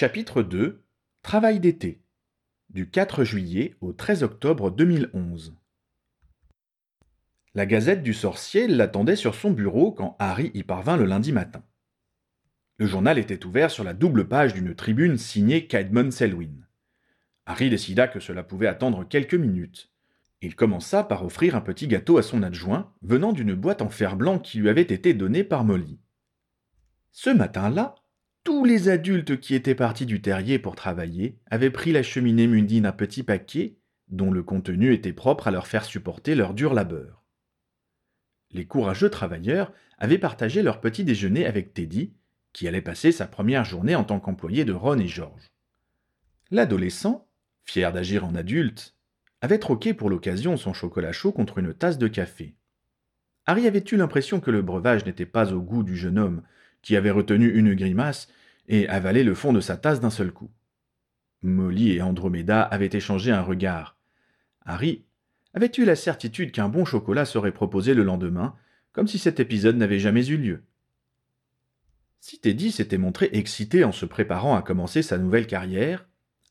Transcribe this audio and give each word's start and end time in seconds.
Chapitre 0.00 0.42
2 0.42 0.82
Travail 1.20 1.60
d'été 1.60 2.00
du 2.70 2.88
4 2.88 3.22
juillet 3.22 3.76
au 3.82 3.92
13 3.92 4.22
octobre 4.22 4.70
2011 4.70 5.54
La 7.54 7.66
Gazette 7.66 8.02
du 8.02 8.14
Sorcier 8.14 8.66
l'attendait 8.66 9.14
sur 9.14 9.34
son 9.34 9.50
bureau 9.50 9.92
quand 9.92 10.16
Harry 10.18 10.52
y 10.54 10.62
parvint 10.62 10.96
le 10.96 11.04
lundi 11.04 11.32
matin. 11.32 11.62
Le 12.78 12.86
journal 12.86 13.18
était 13.18 13.44
ouvert 13.44 13.70
sur 13.70 13.84
la 13.84 13.92
double 13.92 14.26
page 14.26 14.54
d'une 14.54 14.74
tribune 14.74 15.18
signée 15.18 15.66
Caedmon 15.66 16.10
Selwyn. 16.10 16.66
Harry 17.44 17.68
décida 17.68 18.08
que 18.08 18.20
cela 18.20 18.42
pouvait 18.42 18.68
attendre 18.68 19.06
quelques 19.06 19.34
minutes. 19.34 19.92
Il 20.40 20.56
commença 20.56 21.04
par 21.04 21.26
offrir 21.26 21.56
un 21.56 21.60
petit 21.60 21.88
gâteau 21.88 22.16
à 22.16 22.22
son 22.22 22.42
adjoint, 22.42 22.90
venant 23.02 23.34
d'une 23.34 23.52
boîte 23.52 23.82
en 23.82 23.90
fer 23.90 24.16
blanc 24.16 24.38
qui 24.38 24.60
lui 24.60 24.70
avait 24.70 24.80
été 24.80 25.12
donnée 25.12 25.44
par 25.44 25.62
Molly. 25.62 25.98
Ce 27.12 27.28
matin-là, 27.28 27.96
tous 28.44 28.64
les 28.64 28.88
adultes 28.88 29.38
qui 29.38 29.54
étaient 29.54 29.74
partis 29.74 30.06
du 30.06 30.20
terrier 30.22 30.58
pour 30.58 30.74
travailler 30.74 31.38
avaient 31.50 31.70
pris 31.70 31.92
la 31.92 32.02
cheminée 32.02 32.46
munie 32.46 32.80
d'un 32.80 32.92
petit 32.92 33.22
paquet 33.22 33.76
dont 34.08 34.30
le 34.30 34.42
contenu 34.42 34.92
était 34.92 35.12
propre 35.12 35.48
à 35.48 35.50
leur 35.50 35.66
faire 35.66 35.84
supporter 35.84 36.34
leur 36.34 36.54
dur 36.54 36.74
labeur. 36.74 37.24
Les 38.50 38.66
courageux 38.66 39.10
travailleurs 39.10 39.72
avaient 39.98 40.18
partagé 40.18 40.62
leur 40.62 40.80
petit 40.80 41.04
déjeuner 41.04 41.46
avec 41.46 41.72
Teddy, 41.72 42.12
qui 42.52 42.66
allait 42.66 42.82
passer 42.82 43.12
sa 43.12 43.28
première 43.28 43.64
journée 43.64 43.94
en 43.94 44.02
tant 44.02 44.18
qu'employé 44.18 44.64
de 44.64 44.72
Ron 44.72 44.98
et 44.98 45.06
George. 45.06 45.52
L'adolescent, 46.50 47.28
fier 47.64 47.92
d'agir 47.92 48.24
en 48.24 48.34
adulte, 48.34 48.96
avait 49.40 49.58
troqué 49.58 49.94
pour 49.94 50.10
l'occasion 50.10 50.56
son 50.56 50.72
chocolat 50.72 51.12
chaud 51.12 51.30
contre 51.30 51.58
une 51.58 51.72
tasse 51.72 51.98
de 51.98 52.08
café. 52.08 52.56
Harry 53.46 53.66
avait 53.66 53.84
eu 53.90 53.96
l'impression 53.96 54.40
que 54.40 54.50
le 54.50 54.62
breuvage 54.62 55.06
n'était 55.06 55.26
pas 55.26 55.52
au 55.52 55.60
goût 55.60 55.84
du 55.84 55.96
jeune 55.96 56.18
homme, 56.18 56.42
qui 56.82 56.96
avait 56.96 57.10
retenu 57.10 57.50
une 57.52 57.74
grimace 57.74 58.28
et 58.68 58.88
avalé 58.88 59.24
le 59.24 59.34
fond 59.34 59.52
de 59.52 59.60
sa 59.60 59.76
tasse 59.76 60.00
d'un 60.00 60.10
seul 60.10 60.32
coup. 60.32 60.50
Molly 61.42 61.92
et 61.92 62.02
Andromeda 62.02 62.62
avaient 62.62 62.90
échangé 62.92 63.30
un 63.30 63.42
regard. 63.42 63.96
Harry 64.64 65.04
avait 65.54 65.72
eu 65.76 65.84
la 65.84 65.96
certitude 65.96 66.52
qu'un 66.52 66.68
bon 66.68 66.84
chocolat 66.84 67.24
serait 67.24 67.52
proposé 67.52 67.94
le 67.94 68.04
lendemain, 68.04 68.54
comme 68.92 69.08
si 69.08 69.18
cet 69.18 69.40
épisode 69.40 69.76
n'avait 69.76 69.98
jamais 69.98 70.26
eu 70.26 70.36
lieu? 70.36 70.62
Si 72.20 72.38
Teddy 72.38 72.70
s'était 72.70 72.98
montré 72.98 73.30
excité 73.32 73.82
en 73.82 73.92
se 73.92 74.04
préparant 74.04 74.54
à 74.54 74.62
commencer 74.62 75.02
sa 75.02 75.16
nouvelle 75.16 75.46
carrière, 75.46 76.06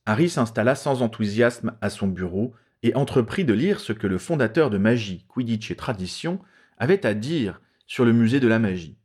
Harry 0.05 0.27
s'installa 0.27 0.73
sans 0.73 1.03
enthousiasme 1.03 1.77
à 1.81 1.89
son 1.89 2.07
bureau 2.07 2.53
et 2.81 2.95
entreprit 2.95 3.45
de 3.45 3.53
lire 3.53 3.79
ce 3.79 3.93
que 3.93 4.07
le 4.07 4.17
fondateur 4.17 4.69
de 4.69 4.77
Magie, 4.77 5.25
Quidditch 5.27 5.69
et 5.69 5.75
Tradition 5.75 6.39
avait 6.77 7.05
à 7.05 7.13
dire 7.13 7.61
sur 7.85 8.05
le 8.05 8.13
musée 8.13 8.39
de 8.39 8.47
la 8.47 8.57
magie. 8.57 8.97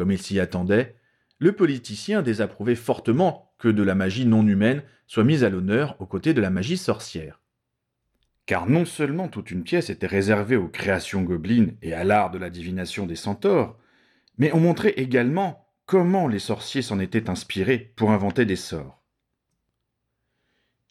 Comme 0.00 0.12
il 0.12 0.22
s'y 0.22 0.40
attendait, 0.40 0.96
le 1.40 1.52
politicien 1.52 2.22
désapprouvait 2.22 2.74
fortement 2.74 3.52
que 3.58 3.68
de 3.68 3.82
la 3.82 3.94
magie 3.94 4.24
non 4.24 4.46
humaine 4.46 4.82
soit 5.06 5.24
mise 5.24 5.44
à 5.44 5.50
l'honneur 5.50 5.94
aux 6.00 6.06
côtés 6.06 6.32
de 6.32 6.40
la 6.40 6.48
magie 6.48 6.78
sorcière. 6.78 7.42
Car 8.46 8.66
non 8.66 8.86
seulement 8.86 9.28
toute 9.28 9.50
une 9.50 9.62
pièce 9.62 9.90
était 9.90 10.06
réservée 10.06 10.56
aux 10.56 10.68
créations 10.68 11.20
gobelines 11.20 11.76
et 11.82 11.92
à 11.92 12.02
l'art 12.02 12.30
de 12.30 12.38
la 12.38 12.48
divination 12.48 13.04
des 13.04 13.14
centaures, 13.14 13.76
mais 14.38 14.50
on 14.54 14.60
montrait 14.60 14.94
également 14.96 15.68
comment 15.84 16.28
les 16.28 16.38
sorciers 16.38 16.80
s'en 16.80 16.98
étaient 16.98 17.28
inspirés 17.28 17.92
pour 17.94 18.10
inventer 18.10 18.46
des 18.46 18.56
sorts. 18.56 19.04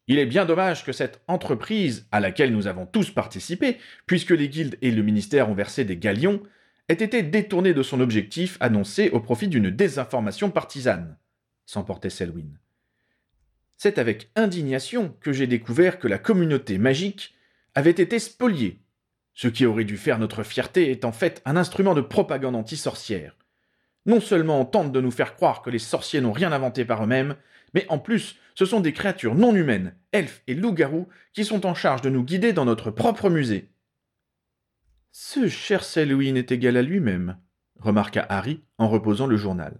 Il 0.06 0.20
est 0.20 0.28
bien 0.28 0.46
dommage 0.46 0.86
que 0.86 0.92
cette 0.92 1.24
entreprise, 1.28 2.08
à 2.12 2.20
laquelle 2.20 2.54
nous 2.54 2.68
avons 2.68 2.86
tous 2.86 3.10
participé, 3.10 3.80
puisque 4.06 4.30
les 4.30 4.50
guildes 4.50 4.78
et 4.84 4.92
le 4.92 5.02
ministère 5.02 5.50
ont 5.50 5.56
versé 5.56 5.84
des 5.84 5.98
galions, 5.98 6.44
ait 6.90 6.94
été 6.94 7.23
détourné 7.23 7.73
de 7.73 7.84
son 7.84 8.00
objectif 8.02 8.58
annoncé 8.59 9.09
au 9.12 9.20
profit 9.20 9.48
d'une 9.48 9.70
désinformation 9.70 10.50
partisane, 10.50 11.18
s'emportait 11.66 12.09
Selwyn. 12.09 12.58
C'est 13.78 13.98
avec 13.98 14.30
indignation 14.36 15.16
que 15.22 15.31
j'ai 15.31 15.47
découvert 15.47 16.00
que 16.00 16.08
la 16.08 16.18
communauté 16.18 16.78
magique 16.78 17.36
avait 17.75 17.91
été 17.91 18.19
spoliée. 18.19 18.81
Ce 19.34 19.47
qui 19.47 19.66
aurait 19.66 19.86
dû 19.86 19.96
faire 19.96 20.19
notre 20.19 20.44
fierté 20.44 20.91
est 20.91 21.06
en 21.06 21.13
fait 21.13 21.41
un 21.46 21.56
instrument 21.56 21.94
de 21.94 22.02
propagande 22.02 22.56
anti-sorcière. 22.56 23.38
Non 24.06 24.19
seulement 24.19 24.59
on 24.59 24.66
tente 24.66 24.92
de 24.92 25.00
nous 25.00 25.12
faire 25.12 25.36
croire 25.36 25.62
que 25.62 25.69
les 25.69 25.80
sorciers 25.80 26.19
n'ont 26.19 26.34
rien 26.34 26.52
inventé 26.52 26.84
par 26.84 27.03
eux-mêmes, 27.03 27.36
mais 27.74 27.86
en 27.90 28.00
plus, 28.00 28.38
ce 28.56 28.66
sont 28.66 28.80
des 28.80 28.94
créatures 28.94 29.36
non 29.36 29.56
humaines, 29.56 29.96
elfes 30.12 30.42
et 30.47 30.56
loups-garous, 30.56 31.08
qui 31.34 31.46
sont 31.46 31.66
en 31.66 31.75
charge 31.75 32.02
de 32.02 32.09
nous 32.09 32.24
guider 32.24 32.52
dans 32.52 32.66
notre 32.66 32.92
propre 32.92 33.30
musée. 33.30 33.69
Ce 35.12 35.47
cher 35.47 35.84
Selwyn 35.84 36.36
est 36.36 36.52
égal 36.52 36.78
à 36.78 36.81
lui-même, 36.81 37.38
remarqua 37.80 38.25
Harry 38.30 38.64
en 38.78 38.88
reposant 38.88 39.25
le 39.25 39.38
journal. 39.38 39.80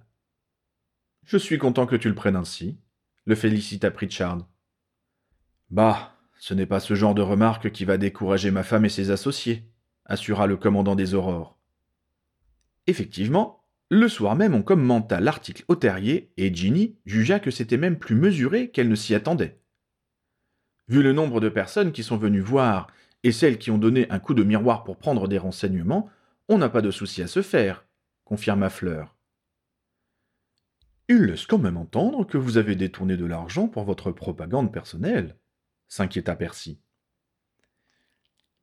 Je 1.24 1.38
suis 1.38 1.60
content 1.60 1.86
que 1.86 1.96
tu 1.96 2.10
le 2.10 2.16
prennes 2.16 2.36
ainsi, 2.36 2.80
le 3.26 3.36
félicita 3.36 3.92
Pritchard. 3.92 4.48
Bah, 5.70 6.16
ce 6.40 6.56
n'est 6.56 6.66
pas 6.66 6.80
ce 6.80 6.96
genre 6.96 7.14
de 7.14 7.22
remarque 7.22 7.72
qui 7.72 7.86
va 7.86 7.98
décourager 7.98 8.50
ma 8.50 8.64
femme 8.64 8.86
et 8.86 8.90
ses 8.90 9.12
associés, 9.12 9.70
assura 10.06 10.48
le 10.48 10.58
commandant 10.58 10.96
des 10.96 11.14
Aurores. 11.14 11.60
Effectivement, 12.88 13.64
le 13.90 14.08
soir 14.08 14.36
même 14.36 14.56
on 14.56 14.64
commenta 14.64 15.20
l'article 15.20 15.64
au 15.68 15.76
terrier 15.76 16.32
et 16.38 16.54
Ginny 16.54 16.98
jugea 17.06 17.40
que 17.40 17.52
c'était 17.52 17.78
même 17.78 18.00
plus 18.00 18.16
mesuré 18.16 18.72
qu'elle 18.72 18.90
ne 18.90 18.96
s'y 18.96 19.14
attendait. 19.14 19.60
Vu 20.88 21.04
le 21.04 21.14
nombre 21.14 21.40
de 21.40 21.50
personnes 21.50 21.92
qui 21.92 22.02
sont 22.02 22.18
venues 22.18 22.40
voir 22.40 22.88
et 23.24 23.32
celles 23.32 23.58
qui 23.58 23.72
ont 23.72 23.78
donné 23.78 24.10
un 24.10 24.20
coup 24.20 24.34
de 24.34 24.44
miroir 24.44 24.84
pour 24.84 24.98
prendre 24.98 25.28
des 25.28 25.38
renseignements, 25.38 26.10
on 26.48 26.58
n'a 26.58 26.70
pas 26.70 26.82
de 26.82 26.92
souci 26.92 27.22
à 27.22 27.28
se 27.28 27.42
faire, 27.42 27.86
confirma 28.24 28.70
Fleur. 28.70 29.16
Il 31.08 31.24
laisse 31.24 31.46
quand 31.46 31.58
même 31.58 31.78
entendre 31.78 32.26
que 32.26 32.38
vous 32.38 32.58
avez 32.58 32.76
détourné 32.76 33.18
de 33.18 33.26
l'argent 33.26 33.68
pour 33.68 33.84
votre 33.84 34.12
propagande 34.12 34.72
personnelle, 34.72 35.36
s'inquiéta 35.88 36.36
Percy. 36.36 36.80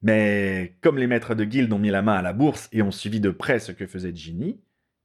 Mais 0.03 0.77
comme 0.81 0.99
les 0.99 1.09
maîtres 1.09 1.35
de 1.35 1.45
guilde 1.45 1.73
ont 1.73 1.79
mis 1.79 1.91
la 1.91 2.03
main 2.03 2.15
à 2.15 2.23
la 2.23 2.33
bourse 2.33 2.69
et 2.71 2.83
ont 2.83 2.93
suivi 2.93 3.19
de 3.19 3.31
près 3.31 3.59
ce 3.59 3.73
que 3.73 3.87
faisait 3.87 4.15
Ginny, 4.15 4.61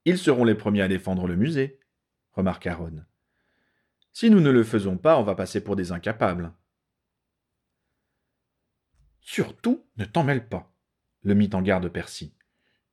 ils 0.05 0.17
seront 0.17 0.43
les 0.43 0.55
premiers 0.55 0.83
à 0.83 0.87
défendre 0.87 1.27
le 1.27 1.35
musée, 1.35 1.79
remarqua 2.33 2.75
Ron. 2.75 3.03
Si 4.13 4.29
nous 4.29 4.41
ne 4.41 4.51
le 4.51 4.63
faisons 4.63 4.97
pas, 4.97 5.17
on 5.17 5.23
va 5.23 5.35
passer 5.35 5.63
pour 5.63 5.75
des 5.75 5.91
incapables. 5.91 6.51
Surtout, 9.21 9.85
ne 9.97 10.05
t'en 10.05 10.23
mêle 10.23 10.47
pas, 10.47 10.73
le 11.23 11.33
mit 11.35 11.49
en 11.53 11.61
garde 11.61 11.87
Percy. 11.89 12.33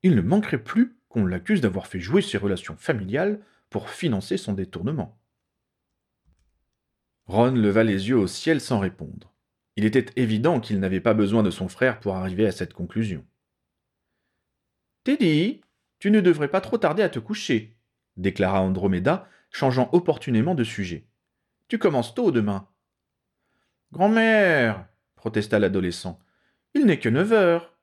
Il 0.02 0.14
ne 0.14 0.20
manquerait 0.20 0.62
plus 0.62 0.98
qu'on 1.08 1.26
l'accuse 1.26 1.60
d'avoir 1.60 1.86
fait 1.86 2.00
jouer 2.00 2.22
ses 2.22 2.38
relations 2.38 2.76
familiales 2.76 3.40
pour 3.70 3.90
financer 3.90 4.36
son 4.36 4.52
détournement. 4.52 5.18
Ron 7.26 7.52
leva 7.52 7.84
les 7.84 8.08
yeux 8.08 8.16
au 8.16 8.26
ciel 8.26 8.60
sans 8.60 8.78
répondre. 8.78 9.34
Il 9.76 9.84
était 9.84 10.06
évident 10.16 10.60
qu'il 10.60 10.80
n'avait 10.80 11.00
pas 11.00 11.14
besoin 11.14 11.42
de 11.42 11.50
son 11.50 11.68
frère 11.68 12.00
pour 12.00 12.16
arriver 12.16 12.46
à 12.46 12.52
cette 12.52 12.72
conclusion. 12.72 13.24
Teddy, 15.04 15.60
tu 15.98 16.10
ne 16.10 16.20
devrais 16.20 16.48
pas 16.48 16.60
trop 16.60 16.78
tarder 16.78 17.02
à 17.02 17.08
te 17.08 17.18
coucher, 17.18 17.76
déclara 18.16 18.60
Andromeda, 18.60 19.28
changeant 19.50 19.88
opportunément 19.92 20.54
de 20.54 20.64
sujet. 20.64 21.06
Tu 21.68 21.78
commences 21.78 22.14
tôt 22.14 22.30
demain. 22.30 22.68
Grand-mère, 23.92 24.86
protesta 25.18 25.58
l'adolescent. 25.58 26.18
Il 26.74 26.86
n'est 26.86 26.98
que 26.98 27.08
neuf 27.08 27.32
heures. 27.32 27.76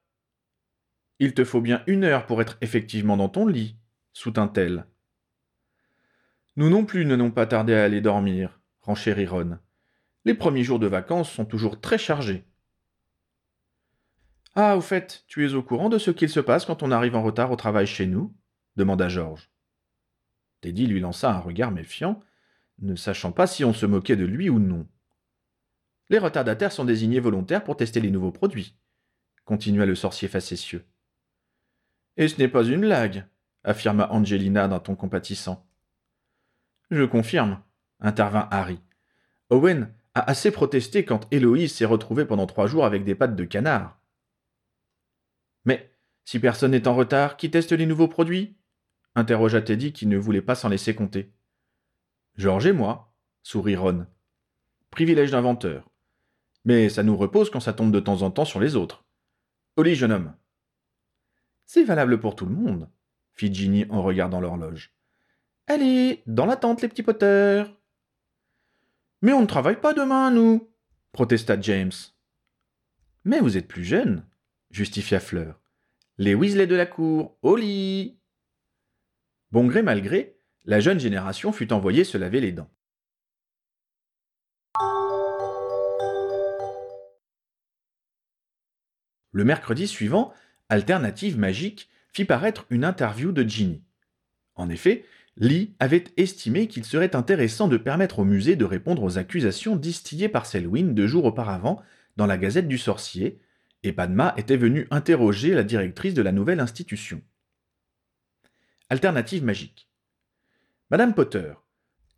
Il 1.20 1.34
te 1.34 1.46
faut 1.46 1.62
bien 1.62 1.84
une 1.86 2.04
heure 2.04 2.26
pour 2.26 2.42
être 2.42 2.58
effectivement 2.62 3.18
dans 3.18 3.30
ton 3.30 3.46
lit, 3.46 3.78
soutint-elle. 4.14 4.88
Nous 6.56 6.70
non 6.70 6.86
plus 6.86 7.06
ne 7.06 7.16
n'avons 7.16 7.32
pas 7.32 7.46
tardé 7.46 7.76
à 7.76 7.84
aller 7.84 8.02
dormir, 8.02 8.60
renchérit 8.82 9.28
Ron. 9.28 9.60
Les 10.24 10.34
premiers 10.34 10.64
jours 10.64 10.80
de 10.80 10.88
vacances 10.88 11.32
sont 11.32 11.46
toujours 11.46 11.80
très 11.80 11.98
chargés. 11.98 12.46
Ah, 14.56 14.78
au 14.78 14.82
fait, 14.82 15.26
tu 15.28 15.46
es 15.46 15.54
au 15.54 15.62
courant 15.62 15.90
de 15.90 15.98
ce 15.98 16.12
qu'il 16.12 16.30
se 16.30 16.40
passe 16.40 16.66
quand 16.66 16.82
on 16.82 16.92
arrive 16.92 17.16
en 17.16 17.24
retard 17.24 17.52
au 17.52 17.58
travail 17.58 17.86
chez 17.86 18.08
nous? 18.08 18.34
demanda 18.78 19.10
Georges. 19.10 19.52
Teddy 20.62 20.88
lui 20.88 21.02
lança 21.02 21.32
un 21.32 21.40
regard 21.40 21.72
méfiant, 21.72 22.22
ne 22.80 22.96
sachant 22.96 23.32
pas 23.32 23.48
si 23.48 23.64
on 23.66 23.74
se 23.74 23.86
moquait 23.86 24.16
de 24.16 24.26
lui 24.26 24.50
ou 24.50 24.60
non. 24.60 24.88
Les 26.10 26.20
retardataires 26.20 26.72
sont 26.72 26.86
désignés 26.86 27.20
volontaires 27.20 27.64
pour 27.64 27.78
tester 27.78 28.00
les 28.00 28.12
nouveaux 28.12 28.32
produits, 28.32 28.76
continua 29.44 29.86
le 29.86 29.96
sorcier 29.96 30.28
facétieux. 30.28 30.86
Et 32.18 32.28
ce 32.28 32.38
n'est 32.38 32.48
pas 32.48 32.64
une 32.64 32.82
blague, 32.82 33.28
affirma 33.64 34.08
Angelina 34.12 34.68
d'un 34.68 34.80
ton 34.80 34.96
compatissant. 34.96 35.68
Je 36.92 37.04
confirme, 37.04 37.62
intervint 38.00 38.48
Harry. 38.52 38.80
Owen 39.50 39.92
a 40.14 40.30
assez 40.30 40.52
protesté 40.52 41.06
quand 41.06 41.28
Héloïse 41.32 41.74
s'est 41.74 41.86
retrouvée 41.86 42.26
pendant 42.26 42.46
trois 42.46 42.68
jours 42.68 42.86
avec 42.86 43.04
des 43.04 43.16
pattes 43.16 43.36
de 43.36 43.44
canard. 43.44 44.00
Mais 45.66 45.92
si 46.24 46.40
personne 46.40 46.72
n'est 46.72 46.88
en 46.88 46.96
retard, 46.96 47.38
qui 47.38 47.50
teste 47.50 47.72
les 47.72 47.86
nouveaux 47.86 48.08
produits? 48.08 48.56
interrogea 49.16 49.62
Teddy 49.62 49.94
qui 49.94 50.06
ne 50.08 50.18
voulait 50.18 50.42
pas 50.42 50.56
s'en 50.56 50.70
laisser 50.70 50.94
compter. 50.94 51.32
Georges 52.36 52.68
et 52.68 52.74
moi, 52.74 53.14
sourit 53.44 53.76
Ron. 53.76 54.06
Privilège 54.92 55.32
d'inventeur 55.32 55.90
mais 56.66 56.90
ça 56.90 57.04
nous 57.04 57.16
repose 57.16 57.50
quand 57.50 57.60
ça 57.60 57.74
tombe 57.74 57.92
de 57.92 58.00
temps 58.00 58.24
en 58.24 58.32
temps 58.32 58.46
sur 58.46 58.60
les 58.60 58.76
autres. 58.76 59.06
Au 59.78 59.84
lit, 59.84 59.96
jeune 59.96 60.12
homme. 60.12 60.34
C'est 61.66 61.84
valable 61.84 62.20
pour 62.20 62.36
tout 62.36 62.46
le 62.46 62.54
monde, 62.54 62.90
fit 63.34 63.54
Ginny 63.54 63.86
en 63.90 64.04
regardant 64.04 64.42
l'horloge. 64.42 64.94
Allez, 65.68 66.22
dans 66.28 66.46
la 66.46 66.58
tente, 66.58 66.82
les 66.82 66.88
petits 66.88 67.04
poteurs. 67.04 67.72
Mais 69.22 69.34
on 69.34 69.42
ne 69.42 69.48
travaille 69.48 69.80
pas 69.80 69.94
demain, 69.94 70.30
nous 70.32 70.70
protesta 71.12 71.60
James. 71.62 71.94
Mais 73.24 73.40
vous 73.40 73.58
êtes 73.58 73.68
plus 73.68 73.86
jeune, 73.86 74.26
justifia 74.70 75.20
Fleur. 75.20 75.60
Les 76.18 76.36
Weasley 76.36 76.68
de 76.68 76.76
la 76.76 76.86
cour, 76.86 77.38
au 77.42 77.56
lit 77.56 78.20
Bon 79.52 79.66
gré 79.66 79.82
mal 79.82 80.02
gré, 80.02 80.38
la 80.66 80.80
jeune 80.80 81.00
génération 81.00 81.52
fut 81.52 81.72
envoyée 81.72 82.04
se 82.04 82.18
laver 82.18 82.42
les 82.42 82.52
dents. 82.52 82.70
Le 89.36 89.44
mercredi 89.44 89.86
suivant, 89.86 90.34
Alternative 90.70 91.38
Magique 91.38 91.90
fit 92.14 92.24
paraître 92.24 92.66
une 92.70 92.86
interview 92.86 93.34
de 93.34 93.44
Ginny. 93.44 93.84
En 94.56 94.70
effet, 94.70 95.04
Lee 95.36 95.76
avait 95.80 96.06
estimé 96.16 96.70
qu'il 96.70 96.86
serait 96.86 97.18
intéressant 97.18 97.68
de 97.68 97.76
permettre 97.76 98.20
au 98.20 98.24
musée 98.24 98.56
de 98.56 98.64
répondre 98.64 99.04
aux 99.04 99.18
accusations 99.18 99.76
distillées 99.76 100.30
par 100.30 100.46
Selwyn 100.46 100.94
deux 100.94 101.06
jours 101.06 101.26
auparavant 101.26 101.82
dans 102.16 102.28
la 102.28 102.38
Gazette 102.38 102.70
du 102.70 102.78
Sorcier, 102.78 103.42
et 103.84 103.92
Padma 103.92 104.34
était 104.38 104.56
venue 104.56 104.88
interroger 104.90 105.54
la 105.54 105.66
directrice 105.66 106.14
de 106.14 106.22
la 106.22 106.32
nouvelle 106.32 106.62
institution. 106.62 107.22
Alternative 108.90 109.44
magique. 109.44 109.90
Madame 110.92 111.14
Potter, 111.14 111.56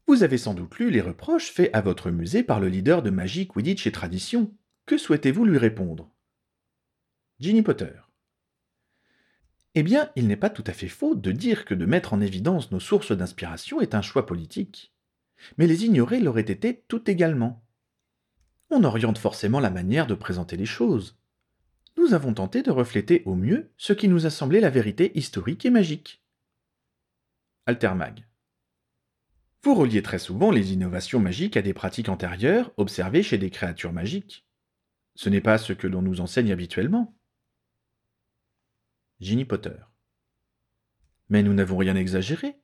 vous 0.06 0.22
avez 0.22 0.38
sans 0.38 0.54
doute 0.54 0.78
lu 0.78 0.92
les 0.92 1.02
reproches 1.02 1.52
faits 1.52 1.72
à 1.74 1.82
votre 1.82 2.12
musée 2.12 2.44
par 2.44 2.60
le 2.60 2.70
leader 2.70 3.02
de 3.02 3.10
magie, 3.10 3.48
Quidditch 3.48 3.88
et 3.88 3.92
Tradition. 3.92 4.54
Que 4.86 5.00
souhaitez-vous 5.00 5.46
lui 5.46 5.58
répondre? 5.58 6.12
Ginny 7.40 7.62
Potter. 7.62 7.92
Eh 9.76 9.84
bien, 9.84 10.10
il 10.16 10.28
n'est 10.28 10.36
pas 10.36 10.50
tout 10.50 10.64
à 10.66 10.74
fait 10.74 10.88
faux 10.88 11.14
de 11.14 11.32
dire 11.32 11.66
que 11.66 11.76
de 11.76 11.86
mettre 11.86 12.14
en 12.14 12.22
évidence 12.22 12.72
nos 12.72 12.80
sources 12.80 13.12
d'inspiration 13.12 13.80
est 13.80 13.94
un 13.94 14.02
choix 14.02 14.26
politique. 14.26 14.92
Mais 15.60 15.68
les 15.68 15.86
ignorer 15.86 16.20
l'aurait 16.20 16.42
été 16.42 16.84
tout 16.88 17.12
également. 17.12 17.64
On 18.72 18.84
oriente 18.84 19.20
forcément 19.20 19.60
la 19.60 19.70
manière 19.70 20.08
de 20.08 20.16
présenter 20.16 20.58
les 20.58 20.66
choses. 20.66 21.20
Nous 21.96 22.16
avons 22.16 22.34
tenté 22.34 22.64
de 22.64 22.72
refléter 22.72 23.22
au 23.26 23.36
mieux 23.36 23.72
ce 23.78 23.94
qui 23.94 24.08
nous 24.08 24.26
a 24.26 24.32
semblé 24.32 24.60
la 24.60 24.72
vérité 24.72 25.16
historique 25.16 25.64
et 25.64 25.70
magique. 25.70 26.24
Altermag. 27.68 28.26
Vous 29.62 29.76
reliez 29.76 30.02
très 30.02 30.20
souvent 30.20 30.50
les 30.50 30.74
innovations 30.74 31.20
magiques 31.20 31.58
à 31.58 31.62
des 31.62 31.74
pratiques 31.74 32.10
antérieures 32.10 32.72
observées 32.78 33.22
chez 33.22 33.38
des 33.38 33.52
créatures 33.52 33.94
magiques. 33.94 34.48
Ce 35.14 35.30
n'est 35.30 35.42
pas 35.42 35.60
ce 35.60 35.74
que 35.74 35.86
l'on 35.86 36.02
nous 36.02 36.20
enseigne 36.20 36.52
habituellement. 36.52 37.17
Ginny 39.20 39.46
Potter. 39.46 39.76
Mais 41.30 41.42
nous 41.42 41.54
n'avons 41.54 41.78
rien 41.78 41.96
exagéré. 41.96 42.56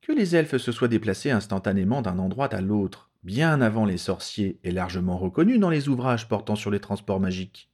Que 0.00 0.12
les 0.12 0.34
elfes 0.34 0.56
se 0.56 0.72
soient 0.72 0.88
déplacés 0.88 1.30
instantanément 1.30 2.02
d'un 2.02 2.18
endroit 2.18 2.52
à 2.52 2.60
l'autre, 2.60 3.10
bien 3.22 3.60
avant 3.60 3.84
les 3.84 3.98
sorciers, 3.98 4.58
est 4.64 4.72
largement 4.72 5.16
reconnu 5.16 5.58
dans 5.58 5.70
les 5.70 5.88
ouvrages 5.88 6.28
portant 6.28 6.56
sur 6.56 6.72
les 6.72 6.80
transports 6.80 7.20
magiques. 7.20 7.70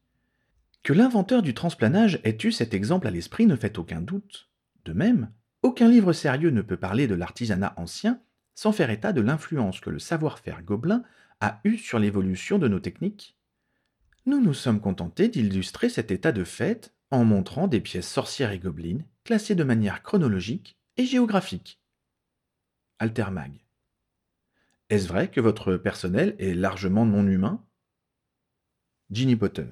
Que 0.82 0.92
l'inventeur 0.92 1.40
du 1.40 1.54
transplanage 1.54 2.20
ait 2.24 2.36
eu 2.44 2.52
cet 2.52 2.74
exemple 2.74 3.06
à 3.06 3.10
l'esprit 3.10 3.46
ne 3.46 3.56
fait 3.56 3.78
aucun 3.78 4.02
doute. 4.02 4.50
De 4.84 4.92
même, 4.92 5.30
aucun 5.62 5.88
livre 5.88 6.12
sérieux 6.12 6.50
ne 6.50 6.62
peut 6.62 6.76
parler 6.76 7.06
de 7.06 7.14
l'artisanat 7.14 7.72
ancien 7.76 8.20
sans 8.54 8.72
faire 8.72 8.90
état 8.90 9.12
de 9.12 9.20
l'influence 9.20 9.80
que 9.80 9.90
le 9.90 9.98
savoir-faire 9.98 10.62
gobelin 10.62 11.02
a 11.40 11.60
eu 11.64 11.78
sur 11.78 11.98
l'évolution 11.98 12.58
de 12.58 12.68
nos 12.68 12.80
techniques. 12.80 13.38
Nous 14.26 14.40
nous 14.40 14.54
sommes 14.54 14.80
contentés 14.80 15.28
d'illustrer 15.28 15.88
cet 15.88 16.10
état 16.10 16.32
de 16.32 16.44
fait 16.44 16.92
en 17.10 17.24
montrant 17.24 17.68
des 17.68 17.80
pièces 17.80 18.08
sorcières 18.08 18.52
et 18.52 18.58
gobelines 18.58 19.04
classées 19.24 19.54
de 19.54 19.64
manière 19.64 20.02
chronologique 20.02 20.78
et 20.96 21.04
géographique. 21.04 21.80
Altermag. 22.98 23.64
Est-ce 24.90 25.08
vrai 25.08 25.30
que 25.30 25.40
votre 25.40 25.76
personnel 25.76 26.34
est 26.38 26.54
largement 26.54 27.04
non 27.04 27.26
humain 27.26 27.64
Ginny 29.10 29.36
Potter. 29.36 29.68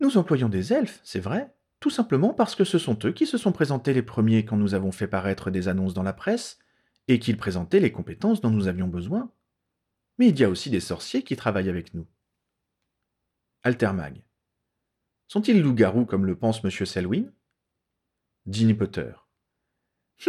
Nous 0.00 0.16
employons 0.16 0.48
des 0.48 0.72
elfes, 0.72 1.00
c'est 1.02 1.20
vrai, 1.20 1.52
tout 1.80 1.90
simplement 1.90 2.32
parce 2.32 2.54
que 2.54 2.64
ce 2.64 2.78
sont 2.78 2.98
eux 3.04 3.12
qui 3.12 3.26
se 3.26 3.38
sont 3.38 3.52
présentés 3.52 3.92
les 3.92 4.02
premiers 4.02 4.44
quand 4.44 4.56
nous 4.56 4.74
avons 4.74 4.92
fait 4.92 5.08
paraître 5.08 5.50
des 5.50 5.68
annonces 5.68 5.94
dans 5.94 6.02
la 6.02 6.12
presse, 6.12 6.58
et 7.08 7.18
qu'ils 7.18 7.36
présentaient 7.36 7.80
les 7.80 7.90
compétences 7.90 8.40
dont 8.40 8.50
nous 8.50 8.68
avions 8.68 8.86
besoin. 8.86 9.32
Mais 10.18 10.28
il 10.28 10.38
y 10.38 10.44
a 10.44 10.50
aussi 10.50 10.70
des 10.70 10.80
sorciers 10.80 11.22
qui 11.22 11.36
travaillent 11.36 11.70
avec 11.70 11.94
nous. 11.94 12.06
Altermag. 13.62 14.22
Sont-ils 15.28 15.60
loups-garous 15.60 16.06
comme 16.06 16.24
le 16.24 16.36
pense 16.36 16.64
M. 16.64 16.70
Selwyn? 16.70 17.30
Ginny 18.46 18.72
Potter. 18.72 19.12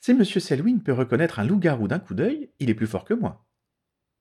si 0.00 0.10
M. 0.10 0.24
Selwyn 0.24 0.78
peut 0.78 0.94
reconnaître 0.94 1.38
un 1.38 1.44
loup-garou 1.44 1.88
d'un 1.88 1.98
coup 1.98 2.14
d'œil, 2.14 2.50
il 2.58 2.70
est 2.70 2.74
plus 2.74 2.86
fort 2.86 3.04
que 3.04 3.12
moi. 3.12 3.46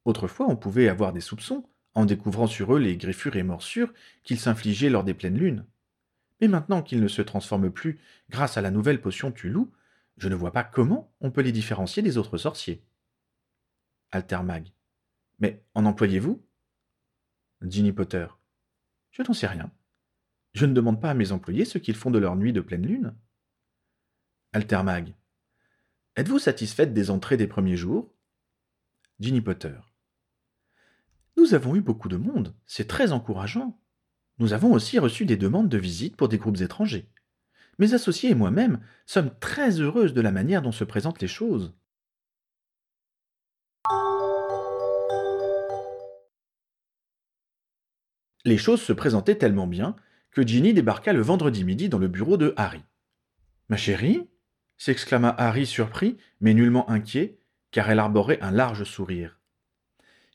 Autrefois, 0.04 0.48
on 0.50 0.58
pouvait 0.58 0.90
avoir 0.90 1.14
des 1.14 1.22
soupçons 1.22 1.68
en 1.94 2.06
découvrant 2.06 2.48
sur 2.48 2.76
eux 2.76 2.80
les 2.80 2.98
griffures 2.98 3.38
et 3.38 3.44
morsures 3.44 3.94
qu'ils 4.24 4.40
s'infligeaient 4.40 4.90
lors 4.90 5.06
des 5.06 5.14
pleines 5.14 5.38
lunes. 5.38 5.66
Mais 6.42 6.50
maintenant 6.50 6.84
qu'ils 6.84 7.02
ne 7.02 7.08
se 7.08 7.22
transforment 7.22 7.72
plus 7.72 8.00
grâce 8.30 8.58
à 8.58 8.62
la 8.62 8.72
nouvelle 8.72 9.02
potion 9.02 9.34
loup, 9.46 9.72
je 10.18 10.28
ne 10.28 10.36
vois 10.36 10.52
pas 10.52 10.66
comment 10.66 11.14
on 11.22 11.32
peut 11.32 11.42
les 11.42 11.54
différencier 11.54 12.04
des 12.04 12.18
autres 12.18 12.38
sorciers. 12.38 12.84
Altermag. 14.12 14.74
Mais 15.40 15.64
en 15.74 15.86
employez-vous? 15.86 16.46
Ginny 17.62 17.94
Potter. 17.94 18.28
Je 19.16 19.24
n'en 19.24 19.34
sais 19.34 19.48
rien. 19.48 19.72
Je 20.54 20.66
ne 20.66 20.74
demande 20.74 21.00
pas 21.00 21.12
à 21.12 21.14
mes 21.14 21.32
employés 21.32 21.64
ce 21.64 21.78
qu'ils 21.78 21.96
font 21.96 22.12
de 22.12 22.20
leur 22.20 22.36
nuit 22.36 22.52
de 22.52 22.60
pleine 22.60 22.86
lune. 22.86 23.16
Altermag. 24.52 25.16
Êtes-vous 26.18 26.40
satisfaite 26.40 26.94
des 26.94 27.10
entrées 27.10 27.38
des 27.38 27.48
premiers 27.48 27.78
jours? 27.78 28.14
Ginny 29.22 29.40
Potter. 29.40 29.78
Nous 31.38 31.54
avons 31.54 31.78
eu 31.78 31.82
beaucoup 31.82 32.10
de 32.10 32.18
monde, 32.18 32.54
c'est 32.66 32.90
très 32.90 33.14
encourageant. 33.14 33.80
Nous 34.38 34.52
avons 34.52 34.74
aussi 34.74 35.00
reçu 35.00 35.26
des 35.26 35.38
demandes 35.38 35.70
de 35.70 35.78
visite 35.78 36.18
pour 36.18 36.28
des 36.28 36.38
groupes 36.38 36.60
étrangers. 36.60 37.10
Mes 37.80 37.94
associés 37.94 38.32
et 38.32 38.36
moi-même 38.36 38.82
sommes 39.06 39.34
très 39.40 39.80
heureuses 39.80 40.14
de 40.14 40.22
la 40.22 40.32
manière 40.32 40.62
dont 40.62 40.74
se 40.74 40.84
présentent 40.84 41.22
les 41.22 41.30
choses. 41.30 41.74
Les 48.46 48.58
choses 48.60 48.82
se 48.82 48.94
présentaient 48.94 49.40
tellement 49.40 49.66
bien 49.66 49.96
que 50.30 50.46
Ginny 50.46 50.74
débarqua 50.74 51.14
le 51.14 51.22
vendredi 51.22 51.64
midi 51.64 51.90
dans 51.90 51.98
le 51.98 52.08
bureau 52.08 52.38
de 52.38 52.54
Harry. 52.58 52.84
Ma 53.70 53.78
chérie 53.78 54.30
s'exclama 54.78 55.30
Harry 55.30 55.66
surpris, 55.66 56.18
mais 56.42 56.54
nullement 56.54 56.88
inquiet, 56.90 57.40
car 57.72 57.90
elle 57.90 57.98
arborait 57.98 58.40
un 58.42 58.52
large 58.52 58.84
sourire. 58.84 59.40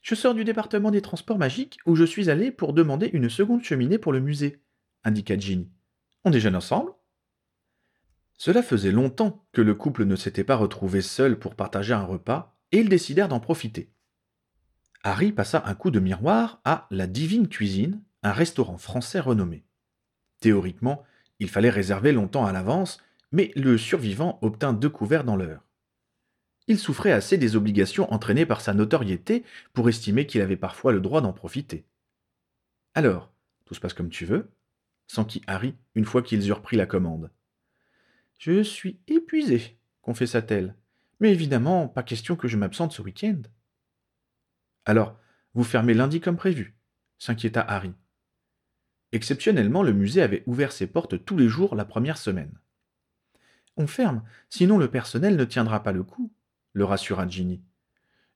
Je 0.01 0.15
sors 0.15 0.33
du 0.33 0.43
département 0.43 0.91
des 0.91 1.01
transports 1.01 1.37
magiques 1.37 1.77
où 1.85 1.95
je 1.95 2.03
suis 2.03 2.29
allé 2.29 2.51
pour 2.51 2.73
demander 2.73 3.09
une 3.13 3.29
seconde 3.29 3.63
cheminée 3.63 3.97
pour 3.97 4.11
le 4.11 4.19
musée, 4.19 4.61
indiqua 5.05 5.37
Ginny. 5.37 5.71
On 6.25 6.31
déjeune 6.31 6.55
ensemble? 6.57 6.91
Cela 8.37 8.61
faisait 8.61 8.91
longtemps 8.91 9.45
que 9.53 9.61
le 9.61 9.75
couple 9.75 10.03
ne 10.03 10.17
s'était 10.17 10.43
pas 10.43 10.55
retrouvé 10.57 11.01
seul 11.01 11.39
pour 11.39 11.55
partager 11.55 11.93
un 11.93 12.03
repas, 12.03 12.57
et 12.73 12.79
ils 12.79 12.89
décidèrent 12.89 13.29
d'en 13.29 13.39
profiter. 13.39 13.93
Harry 15.03 15.31
passa 15.31 15.63
un 15.65 15.73
coup 15.73 15.91
de 15.91 15.99
miroir 15.99 16.61
à 16.63 16.87
La 16.91 17.07
Divine 17.07 17.47
Cuisine, 17.47 18.03
un 18.23 18.31
restaurant 18.31 18.77
français 18.77 19.19
renommé. 19.19 19.63
Théoriquement, 20.39 21.03
il 21.39 21.49
fallait 21.49 21.69
réserver 21.69 22.11
longtemps 22.11 22.45
à 22.45 22.51
l'avance, 22.51 23.01
mais 23.31 23.51
le 23.55 23.77
survivant 23.77 24.39
obtint 24.41 24.73
deux 24.73 24.89
couverts 24.89 25.23
dans 25.23 25.35
l'heure. 25.35 25.65
Il 26.67 26.77
souffrait 26.77 27.11
assez 27.11 27.37
des 27.37 27.55
obligations 27.55 28.11
entraînées 28.13 28.45
par 28.45 28.61
sa 28.61 28.73
notoriété 28.73 29.43
pour 29.73 29.89
estimer 29.89 30.27
qu'il 30.27 30.41
avait 30.41 30.57
parfois 30.57 30.91
le 30.91 31.01
droit 31.01 31.21
d'en 31.21 31.33
profiter. 31.33 31.85
Alors, 32.93 33.31
tout 33.65 33.73
se 33.73 33.79
passe 33.79 33.93
comme 33.93 34.09
tu 34.09 34.25
veux 34.25 34.51
s'enquit 35.07 35.41
Harry 35.45 35.75
une 35.95 36.05
fois 36.05 36.21
qu'ils 36.21 36.47
eurent 36.47 36.61
pris 36.61 36.77
la 36.77 36.85
commande. 36.85 37.31
Je 38.39 38.63
suis 38.63 38.99
épuisé, 39.07 39.77
confessa-t-elle. 40.01 40.75
Mais 41.19 41.31
évidemment, 41.31 41.87
pas 41.87 42.01
question 42.01 42.35
que 42.35 42.47
je 42.47 42.57
m'absente 42.57 42.93
ce 42.93 43.01
week-end. 43.01 43.41
Alors, 44.85 45.19
vous 45.53 45.63
fermez 45.63 45.93
lundi 45.93 46.21
comme 46.21 46.37
prévu 46.37 46.75
s'inquiéta 47.21 47.61
Harry. 47.61 47.93
Exceptionnellement, 49.11 49.83
le 49.83 49.93
musée 49.93 50.21
avait 50.21 50.43
ouvert 50.45 50.71
ses 50.71 50.87
portes 50.87 51.25
tous 51.25 51.37
les 51.37 51.49
jours 51.49 51.75
la 51.75 51.85
première 51.85 52.17
semaine. 52.17 52.53
On 53.77 53.87
ferme, 53.87 54.23
sinon 54.49 54.77
le 54.77 54.89
personnel 54.89 55.35
ne 55.35 55.45
tiendra 55.45 55.83
pas 55.83 55.91
le 55.91 56.03
coup, 56.03 56.31
le 56.73 56.85
rassura 56.85 57.27
Ginny. 57.27 57.61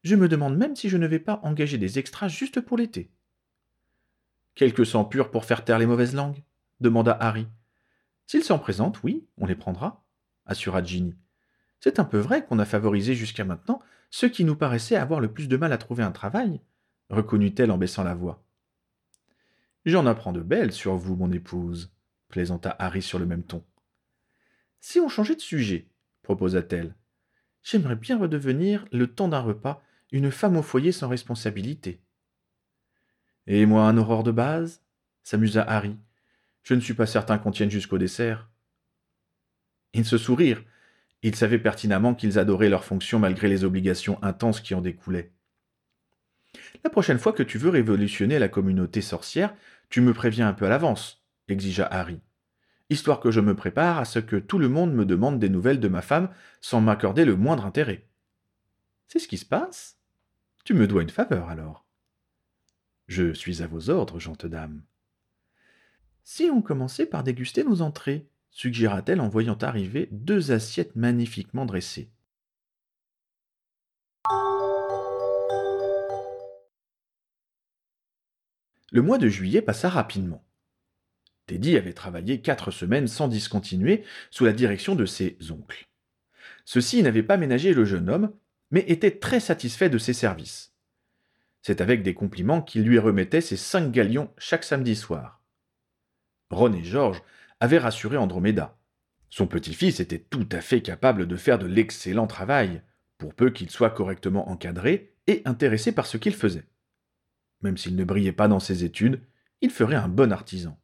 Je 0.03 0.15
me 0.15 0.27
demande 0.27 0.57
même 0.57 0.75
si 0.75 0.89
je 0.89 0.97
ne 0.97 1.07
vais 1.07 1.19
pas 1.19 1.39
engager 1.43 1.77
des 1.77 1.99
extras 1.99 2.27
juste 2.27 2.61
pour 2.61 2.77
l'été. 2.77 3.11
Quelques 4.53 4.85
sang 4.85 5.03
purs 5.03 5.31
pour 5.31 5.45
faire 5.45 5.65
taire 5.65 5.79
les 5.79 5.85
mauvaises 5.85 6.15
langues 6.15 6.43
demanda 6.79 7.17
Harry. 7.19 7.47
S'ils 8.27 8.43
s'en 8.43 8.59
présentent, 8.59 9.01
oui, 9.03 9.25
on 9.37 9.45
les 9.45 9.55
prendra, 9.55 10.03
assura 10.45 10.83
Ginny. 10.83 11.15
C'est 11.79 11.99
un 11.99 12.05
peu 12.05 12.17
vrai 12.17 12.45
qu'on 12.45 12.59
a 12.59 12.65
favorisé 12.65 13.15
jusqu'à 13.15 13.45
maintenant 13.45 13.81
ceux 14.09 14.29
qui 14.29 14.45
nous 14.45 14.55
paraissaient 14.55 14.95
avoir 14.95 15.19
le 15.19 15.31
plus 15.31 15.47
de 15.47 15.57
mal 15.57 15.73
à 15.73 15.77
trouver 15.77 16.03
un 16.03 16.11
travail, 16.11 16.61
reconnut-elle 17.09 17.71
en 17.71 17.77
baissant 17.77 18.03
la 18.03 18.15
voix. 18.15 18.44
J'en 19.85 20.07
apprends 20.07 20.33
de 20.33 20.41
belles 20.41 20.71
sur 20.71 20.95
vous, 20.95 21.15
mon 21.15 21.31
épouse, 21.31 21.93
plaisanta 22.27 22.75
Harry 22.79 23.03
sur 23.03 23.19
le 23.19 23.27
même 23.27 23.43
ton. 23.43 23.63
Si 24.81 24.99
on 24.99 25.09
changeait 25.09 25.35
de 25.35 25.41
sujet, 25.41 25.87
proposa-t-elle. 26.23 26.95
J'aimerais 27.61 27.95
bien 27.95 28.17
redevenir, 28.17 28.85
le 28.91 29.07
temps 29.07 29.27
d'un 29.27 29.41
repas, 29.41 29.83
une 30.11 30.31
femme 30.31 30.57
au 30.57 30.63
foyer 30.63 30.91
sans 30.91 31.07
responsabilité. 31.07 32.01
Et 33.47 33.65
moi, 33.65 33.87
un 33.87 33.97
aurore 33.97 34.23
de 34.23 34.31
base? 34.31 34.81
s'amusa 35.23 35.61
Harry. 35.61 35.97
Je 36.63 36.73
ne 36.73 36.79
suis 36.79 36.93
pas 36.95 37.05
certain 37.05 37.37
qu'on 37.37 37.51
tienne 37.51 37.71
jusqu'au 37.71 37.99
dessert. 37.99 38.49
Ils 39.93 40.05
se 40.05 40.17
sourirent. 40.17 40.63
Ils 41.21 41.35
savaient 41.35 41.59
pertinemment 41.59 42.15
qu'ils 42.15 42.39
adoraient 42.39 42.69
leur 42.69 42.83
fonction 42.83 43.19
malgré 43.19 43.47
les 43.47 43.63
obligations 43.63 44.21
intenses 44.23 44.61
qui 44.61 44.73
en 44.73 44.81
découlaient. 44.81 45.31
La 46.83 46.89
prochaine 46.89 47.19
fois 47.19 47.33
que 47.33 47.43
tu 47.43 47.57
veux 47.57 47.69
révolutionner 47.69 48.39
la 48.39 48.47
communauté 48.47 49.01
sorcière, 49.01 49.55
tu 49.89 50.01
me 50.01 50.13
préviens 50.13 50.47
un 50.47 50.53
peu 50.53 50.65
à 50.65 50.69
l'avance, 50.69 51.25
exigea 51.47 51.85
Harry, 51.85 52.21
histoire 52.89 53.19
que 53.19 53.31
je 53.31 53.39
me 53.39 53.55
prépare 53.55 53.99
à 53.99 54.05
ce 54.05 54.19
que 54.19 54.35
tout 54.35 54.59
le 54.59 54.69
monde 54.69 54.93
me 54.93 55.05
demande 55.05 55.39
des 55.39 55.49
nouvelles 55.49 55.79
de 55.79 55.87
ma 55.87 56.01
femme 56.01 56.29
sans 56.61 56.81
m'accorder 56.81 57.25
le 57.25 57.35
moindre 57.35 57.65
intérêt. 57.65 58.07
C'est 59.07 59.19
ce 59.19 59.27
qui 59.27 59.37
se 59.37 59.45
passe 59.45 59.99
Tu 60.63 60.73
me 60.73 60.87
dois 60.87 61.03
une 61.03 61.09
faveur 61.09 61.49
alors. 61.49 61.85
Je 63.07 63.33
suis 63.33 63.61
à 63.61 63.67
vos 63.67 63.89
ordres, 63.89 64.19
gentes 64.19 64.47
dame. 64.47 64.83
Si 66.23 66.49
on 66.51 66.61
commençait 66.61 67.05
par 67.05 67.23
déguster 67.23 67.63
nos 67.63 67.81
entrées, 67.81 68.27
suggéra-t-elle 68.49 69.21
en 69.21 69.29
voyant 69.29 69.57
arriver 69.61 70.09
deux 70.11 70.51
assiettes 70.51 70.95
magnifiquement 70.95 71.65
dressées. 71.65 72.09
Le 78.95 79.01
mois 79.01 79.17
de 79.17 79.27
juillet 79.27 79.61
passa 79.61 79.89
rapidement. 79.89 80.47
Teddy 81.47 81.75
avait 81.75 81.91
travaillé 81.91 82.39
quatre 82.39 82.71
semaines 82.71 83.09
sans 83.09 83.27
discontinuer 83.27 84.05
sous 84.31 84.45
la 84.45 84.53
direction 84.53 84.95
de 84.95 85.05
ses 85.05 85.37
oncles. 85.51 85.89
Ceux-ci 86.63 87.03
n'avaient 87.03 87.21
pas 87.21 87.35
ménagé 87.35 87.73
le 87.73 87.83
jeune 87.83 88.09
homme, 88.09 88.31
mais 88.71 88.85
étaient 88.87 89.19
très 89.19 89.41
satisfaits 89.41 89.89
de 89.89 89.97
ses 89.97 90.13
services. 90.13 90.73
C'est 91.61 91.81
avec 91.81 92.03
des 92.03 92.13
compliments 92.13 92.61
qu'il 92.61 92.83
lui 92.83 92.97
remettait 92.97 93.41
ses 93.41 93.57
cinq 93.57 93.91
galions 93.91 94.31
chaque 94.37 94.63
samedi 94.63 94.95
soir. 94.95 95.43
Ron 96.49 96.71
et 96.71 96.83
George 96.85 97.21
avaient 97.59 97.79
rassuré 97.79 98.15
Andromeda. 98.15 98.77
Son 99.29 99.45
petit-fils 99.45 99.99
était 99.99 100.19
tout 100.19 100.47
à 100.53 100.61
fait 100.61 100.81
capable 100.81 101.27
de 101.27 101.35
faire 101.35 101.59
de 101.59 101.67
l'excellent 101.67 102.27
travail, 102.27 102.81
pour 103.17 103.33
peu 103.33 103.49
qu'il 103.49 103.69
soit 103.69 103.89
correctement 103.89 104.49
encadré 104.49 105.17
et 105.27 105.41
intéressé 105.43 105.91
par 105.91 106.05
ce 106.05 106.15
qu'il 106.15 106.33
faisait. 106.33 106.69
Même 107.61 107.77
s'il 107.77 107.95
ne 107.95 108.03
brillait 108.03 108.31
pas 108.31 108.47
dans 108.47 108.59
ses 108.59 108.83
études, 108.83 109.21
il 109.61 109.69
ferait 109.69 109.95
un 109.95 110.07
bon 110.07 110.31
artisan. 110.31 110.79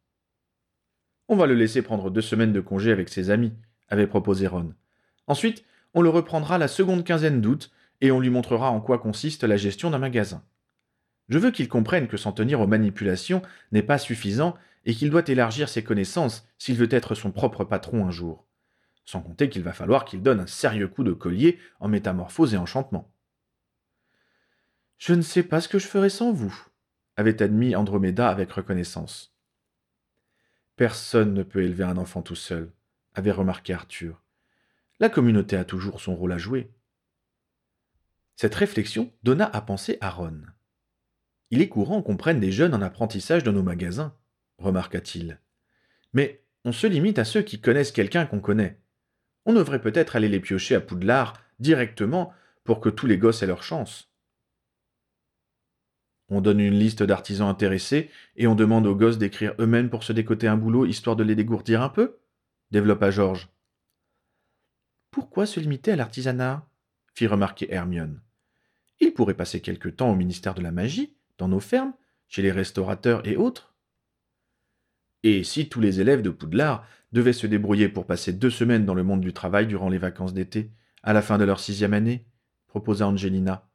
On 1.28 1.36
va 1.36 1.46
le 1.46 1.56
laisser 1.56 1.82
prendre 1.82 2.10
deux 2.10 2.22
semaines 2.22 2.54
de 2.54 2.62
congé 2.62 2.92
avec 2.92 3.10
ses 3.10 3.30
amis, 3.30 3.54
avait 3.90 4.08
proposé 4.08 4.48
Ron. 4.48 4.74
Ensuite, 5.28 5.64
on 5.94 6.02
le 6.02 6.10
reprendra 6.10 6.58
la 6.58 6.68
seconde 6.68 7.04
quinzaine 7.04 7.42
d'août 7.42 7.72
et 8.02 8.12
on 8.12 8.20
lui 8.20 8.30
montrera 8.30 8.72
en 8.72 8.82
quoi 8.82 8.98
consiste 8.98 9.44
la 9.44 9.58
gestion 9.58 9.90
d'un 9.90 10.00
magasin. 10.00 10.44
Je 11.30 11.38
veux 11.38 11.52
qu'il 11.52 11.70
comprenne 11.70 12.08
que 12.08 12.18
s'en 12.18 12.32
tenir 12.32 12.60
aux 12.60 12.68
manipulations 12.68 13.42
n'est 13.72 13.84
pas 13.84 13.98
suffisant 13.98 14.56
et 14.86 14.94
qu'il 14.94 15.10
doit 15.10 15.28
élargir 15.28 15.70
ses 15.70 15.84
connaissances 15.84 16.48
s'il 16.58 16.76
veut 16.76 16.92
être 16.92 17.16
son 17.16 17.32
propre 17.32 17.64
patron 17.64 18.06
un 18.06 18.12
jour. 18.12 18.46
Sans 19.06 19.22
compter 19.22 19.50
qu'il 19.50 19.64
va 19.64 19.74
falloir 19.74 20.06
qu'il 20.06 20.22
donne 20.22 20.40
un 20.40 20.48
sérieux 20.48 20.88
coup 20.88 21.04
de 21.04 21.14
collier 21.14 21.60
en 21.80 21.88
métamorphose 21.88 22.54
et 22.54 22.58
enchantement. 22.58 23.11
Je 25.02 25.16
ne 25.16 25.24
sais 25.24 25.42
pas 25.42 25.62
ce 25.62 25.68
que 25.68 25.80
je 25.80 25.88
ferais 25.88 26.12
sans 26.12 26.32
vous, 26.32 26.56
avait 27.18 27.42
admis 27.42 27.76
Andromeda 27.76 28.30
avec 28.30 28.52
reconnaissance. 28.52 29.36
Personne 30.76 31.34
ne 31.34 31.42
peut 31.42 31.64
élever 31.64 31.86
un 31.86 31.98
enfant 31.98 32.22
tout 32.22 32.36
seul, 32.36 32.72
avait 33.16 33.32
remarqué 33.32 33.74
Arthur. 33.74 34.22
La 35.00 35.10
communauté 35.10 35.56
a 35.58 35.66
toujours 35.66 36.02
son 36.02 36.16
rôle 36.16 36.34
à 36.34 36.38
jouer. 36.38 36.70
Cette 38.36 38.54
réflexion 38.54 39.12
donna 39.24 39.50
à 39.52 39.62
penser 39.62 39.98
à 40.02 40.12
Ron. 40.12 40.44
Il 41.50 41.64
est 41.64 41.68
courant 41.68 42.04
qu'on 42.04 42.16
prenne 42.16 42.40
des 42.40 42.52
jeunes 42.52 42.76
en 42.76 42.82
apprentissage 42.84 43.44
dans 43.44 43.54
nos 43.54 43.64
magasins, 43.64 44.16
remarqua-t-il. 44.60 45.40
Mais 46.14 46.44
on 46.64 46.72
se 46.72 46.86
limite 46.86 47.18
à 47.18 47.26
ceux 47.26 47.42
qui 47.42 47.60
connaissent 47.60 47.92
quelqu'un 47.92 48.28
qu'on 48.28 48.40
connaît. 48.40 48.80
On 49.48 49.54
devrait 49.54 49.82
peut-être 49.82 50.16
aller 50.16 50.30
les 50.30 50.40
piocher 50.40 50.76
à 50.76 50.80
Poudlard 50.80 51.42
directement 51.60 52.32
pour 52.64 52.80
que 52.80 52.90
tous 52.90 53.08
les 53.08 53.18
gosses 53.18 53.42
aient 53.42 53.48
leur 53.48 53.64
chance. 53.64 54.11
On 56.34 56.40
donne 56.40 56.62
une 56.62 56.80
liste 56.80 57.04
d'artisans 57.04 57.50
intéressés 57.50 58.10
et 58.38 58.48
on 58.48 58.56
demande 58.56 58.88
aux 58.88 58.96
gosses 58.96 59.18
d'écrire 59.18 59.54
eux-mêmes 59.60 59.90
pour 59.90 60.04
se 60.04 60.14
décoter 60.14 60.48
un 60.48 60.56
boulot 60.56 60.86
histoire 60.86 61.18
de 61.18 61.26
les 61.26 61.36
dégourdir 61.36 61.82
un 61.82 61.90
peu? 61.90 62.20
Développa 62.72 63.12
Georges. 63.12 63.50
Pourquoi 65.12 65.46
se 65.46 65.60
limiter 65.60 65.92
à 65.92 65.98
l'artisanat? 65.98 66.66
fit 67.14 67.28
remarquer 67.28 67.74
Hermione. 67.74 68.22
Il 69.02 69.14
pourrait 69.14 69.34
passer 69.34 69.60
quelque 69.60 69.90
temps 69.90 70.10
au 70.10 70.16
ministère 70.16 70.54
de 70.54 70.62
la 70.62 70.72
magie, 70.72 71.14
dans 71.38 71.50
nos 71.50 71.60
fermes, 71.60 71.94
chez 72.30 72.42
les 72.42 72.52
restaurateurs 72.52 73.28
et 73.28 73.36
autres. 73.36 73.76
Et 75.24 75.44
si 75.44 75.68
tous 75.68 75.82
les 75.82 76.00
élèves 76.00 76.22
de 76.22 76.30
Poudlard 76.30 76.88
devaient 77.12 77.34
se 77.34 77.46
débrouiller 77.46 77.90
pour 77.90 78.06
passer 78.06 78.32
deux 78.32 78.50
semaines 78.50 78.86
dans 78.86 78.96
le 78.96 79.04
monde 79.04 79.20
du 79.20 79.34
travail 79.34 79.68
durant 79.68 79.90
les 79.90 79.98
vacances 79.98 80.34
d'été, 80.34 80.72
à 81.04 81.12
la 81.12 81.22
fin 81.22 81.38
de 81.38 81.44
leur 81.44 81.60
sixième 81.60 81.94
année? 81.94 82.26
proposa 82.68 83.06
Angelina. 83.06 83.68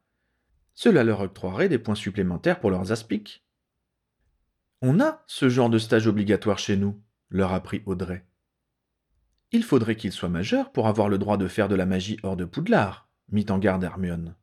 Cela 0.77 1.03
leur 1.03 1.21
octroierait 1.21 1.69
des 1.69 1.79
points 1.79 1.95
supplémentaires 1.95 2.59
pour 2.59 2.69
leurs 2.69 2.91
aspics. 2.91 3.43
On 4.83 4.99
a 4.99 5.23
ce 5.25 5.49
genre 5.49 5.71
de 5.71 5.79
stage 5.79 6.05
obligatoire 6.05 6.59
chez 6.59 6.77
nous, 6.77 7.01
leur 7.31 7.51
apprit 7.51 7.81
Audrey. 7.87 8.23
Il 9.51 9.63
faudrait 9.63 9.95
qu'ils 9.95 10.11
soient 10.11 10.29
majeurs 10.29 10.71
pour 10.71 10.87
avoir 10.87 11.09
le 11.09 11.17
droit 11.17 11.37
de 11.37 11.47
faire 11.47 11.67
de 11.67 11.73
la 11.73 11.87
magie 11.87 12.19
hors 12.21 12.37
de 12.37 12.45
Poudlard, 12.45 13.09
mit 13.31 13.47
en 13.49 13.57
garde 13.57 13.83
Hermione. 13.83 14.35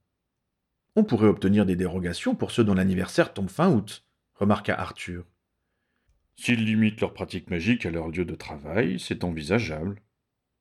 On 0.97 1.05
pourrait 1.05 1.29
obtenir 1.29 1.67
des 1.67 1.77
dérogations 1.77 2.35
pour 2.35 2.51
ceux 2.51 2.65
dont 2.65 2.75
l'anniversaire 2.75 3.33
tombe 3.33 3.49
fin 3.49 3.71
août, 3.71 4.05
remarqua 4.35 4.75
Arthur. 4.75 5.25
S'ils 6.35 6.65
limitent 6.65 7.01
leur 7.01 7.15
pratique 7.15 7.49
magique 7.49 7.87
à 7.87 7.93
leur 7.93 8.09
lieu 8.09 8.25
de 8.25 8.35
travail, 8.35 8.99
c'est 8.99 9.23
envisageable, 9.23 10.03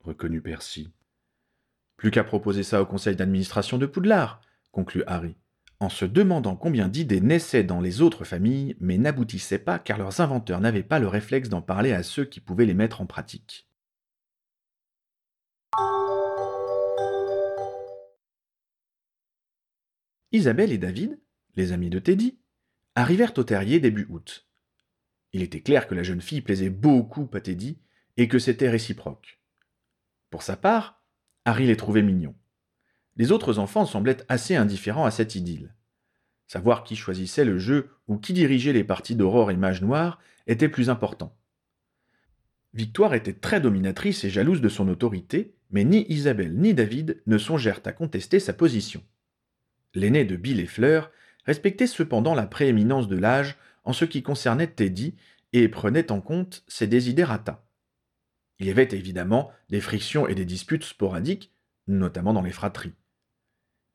reconnut 0.02 0.44
Percy. 0.44 0.94
Plus 1.98 2.12
qu'à 2.12 2.24
proposer 2.24 2.62
ça 2.62 2.80
au 2.80 2.86
conseil 2.86 3.16
d'administration 3.16 3.80
de 3.80 3.88
Poudlard, 3.88 4.40
conclut 4.72 5.04
Harry 5.08 5.36
en 5.84 5.90
se 5.90 6.06
demandant 6.06 6.56
combien 6.56 6.88
d'idées 6.88 7.22
naissaient 7.22 7.64
dans 7.64 7.82
les 7.82 8.02
autres 8.02 8.24
familles, 8.24 8.76
mais 8.80 8.98
n'aboutissaient 8.98 9.60
pas 9.60 9.80
car 9.80 9.98
leurs 9.98 10.22
inventeurs 10.22 10.62
n'avaient 10.62 10.82
pas 10.82 11.00
le 11.00 11.08
réflexe 11.08 11.50
d'en 11.50 11.62
parler 11.62 11.92
à 11.92 12.04
ceux 12.04 12.26
qui 12.26 12.40
pouvaient 12.40 12.66
les 12.66 12.74
mettre 12.74 13.02
en 13.02 13.06
pratique. 13.06 13.68
Isabelle 20.32 20.72
et 20.72 20.78
David, 20.78 21.20
les 21.56 21.74
amis 21.74 21.90
de 21.90 22.00
Teddy, 22.00 22.40
arrivèrent 22.96 23.38
au 23.38 23.44
terrier 23.44 23.80
début 23.80 24.08
août. 24.10 24.48
Il 25.34 25.42
était 25.42 25.62
clair 25.62 25.88
que 25.88 25.96
la 25.96 26.04
jeune 26.04 26.22
fille 26.22 26.42
plaisait 26.42 26.70
beaucoup 26.70 27.30
à 27.34 27.42
Teddy 27.42 27.78
et 28.18 28.28
que 28.28 28.40
c'était 28.40 28.70
réciproque. 28.70 29.42
Pour 30.30 30.44
sa 30.44 30.56
part, 30.56 31.04
Harry 31.46 31.68
les 31.68 31.78
trouvait 31.78 32.02
mignons. 32.02 32.36
Les 33.16 33.32
autres 33.32 33.60
enfants 33.60 33.86
semblaient 33.86 34.24
assez 34.28 34.56
indifférents 34.56 35.06
à 35.06 35.12
cette 35.12 35.36
idylle. 35.36 35.74
Savoir 36.48 36.84
qui 36.84 36.96
choisissait 36.96 37.46
le 37.46 37.60
jeu 37.60 37.90
ou 38.08 38.18
qui 38.18 38.34
dirigeait 38.34 38.74
les 38.74 38.84
parties 38.84 39.16
d'Aurore 39.16 39.52
et 39.52 39.58
Mage 39.58 39.82
Noir 39.82 40.20
était 40.48 40.70
plus 40.70 40.90
important. 40.90 41.36
Victoire 42.74 43.14
était 43.14 43.34
très 43.34 43.62
dominatrice 43.62 44.24
et 44.24 44.30
jalouse 44.30 44.62
de 44.62 44.70
son 44.70 44.88
autorité, 44.88 45.56
mais 45.70 45.84
ni 45.84 46.06
Isabelle 46.10 46.56
ni 46.56 46.74
David 46.74 47.22
ne 47.28 47.38
songèrent 47.38 47.82
à 47.86 47.92
contester 47.92 48.40
sa 48.40 48.54
position. 48.54 49.04
L'aîné 49.94 50.26
de 50.26 50.36
Bill 50.36 50.60
et 50.60 50.66
Fleur 50.66 51.12
respectait 51.46 51.88
cependant 51.88 52.34
la 52.34 52.48
prééminence 52.48 53.08
de 53.08 53.18
l'âge 53.18 53.58
en 53.84 53.94
ce 53.94 54.06
qui 54.06 54.24
concernait 54.24 54.68
Teddy 54.68 55.16
et 55.54 55.68
prenait 55.68 56.12
en 56.12 56.20
compte 56.20 56.64
ses 56.68 56.88
désidérata. 56.88 57.64
Il 58.60 58.66
y 58.66 58.72
avait 58.72 58.90
évidemment 58.92 59.52
des 59.70 59.82
frictions 59.82 60.28
et 60.28 60.36
des 60.36 60.46
disputes 60.46 60.84
sporadiques, 60.84 61.52
notamment 61.88 62.34
dans 62.34 62.42
les 62.42 62.52
fratries 62.52 62.94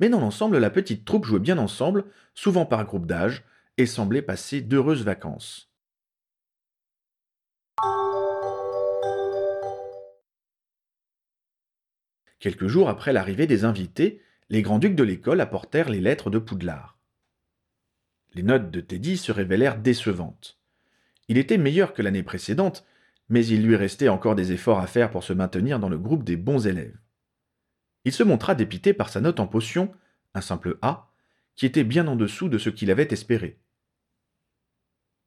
mais 0.01 0.09
dans 0.09 0.21
l'ensemble, 0.21 0.59
la 0.59 0.71
petite 0.71 1.05
troupe 1.05 1.25
jouait 1.25 1.41
bien 1.41 1.59
ensemble, 1.59 2.05
souvent 2.35 2.67
par 2.67 2.85
groupe 2.85 3.07
d'âge, 3.07 3.45
et 3.77 3.87
semblait 3.87 4.23
passer 4.23 4.61
d'heureuses 4.61 5.05
vacances. 5.05 5.71
Quelques 12.39 12.69
jours 12.69 12.89
après 12.89 13.13
l'arrivée 13.13 13.47
des 13.47 13.65
invités, 13.65 14.23
les 14.49 14.63
grands-ducs 14.63 14.95
de 14.95 15.03
l'école 15.03 15.41
apportèrent 15.41 15.91
les 15.91 16.01
lettres 16.01 16.31
de 16.31 16.39
Poudlard. 16.39 16.97
Les 18.35 18.43
notes 18.43 18.71
de 18.71 18.81
Teddy 18.81 19.17
se 19.17 19.33
révélèrent 19.33 19.79
décevantes. 19.79 20.59
Il 21.29 21.39
était 21.39 21.59
meilleur 21.59 21.93
que 21.93 22.03
l'année 22.03 22.23
précédente, 22.23 22.87
mais 23.29 23.45
il 23.45 23.63
lui 23.63 23.77
restait 23.77 24.09
encore 24.09 24.35
des 24.35 24.53
efforts 24.53 24.79
à 24.79 24.87
faire 24.87 25.11
pour 25.11 25.25
se 25.25 25.33
maintenir 25.33 25.79
dans 25.79 25.89
le 25.89 25.99
groupe 25.99 26.25
des 26.25 26.37
bons 26.37 26.67
élèves. 26.67 26.97
Il 28.05 28.13
se 28.13 28.23
montra 28.23 28.55
dépité 28.55 28.93
par 28.95 29.09
sa 29.09 29.21
note 29.21 29.41
en 29.41 29.47
potion, 29.47 29.95
un 30.35 30.41
simple 30.41 30.79
A, 30.83 31.11
qui 31.55 31.67
était 31.67 31.85
bien 31.85 32.07
en 32.07 32.17
dessous 32.17 32.49
de 32.49 32.59
ce 32.59 32.71
qu'il 32.71 32.91
avait 32.91 33.13
espéré. 33.13 33.59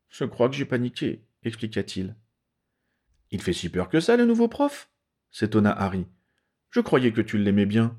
Je 0.09 0.25
crois 0.25 0.49
que 0.49 0.55
j'ai 0.55 0.65
paniqué, 0.65 1.23
expliqua-t-il. 1.43 2.15
Il 3.31 3.41
fait 3.41 3.53
si 3.53 3.69
peur 3.69 3.89
que 3.89 3.99
ça, 3.99 4.17
le 4.17 4.25
nouveau 4.25 4.47
prof 4.47 4.89
s'étonna 5.31 5.71
Harry. 5.71 6.05
Je 6.69 6.81
croyais 6.81 7.13
que 7.13 7.21
tu 7.21 7.37
l'aimais 7.37 7.65
bien. 7.65 7.97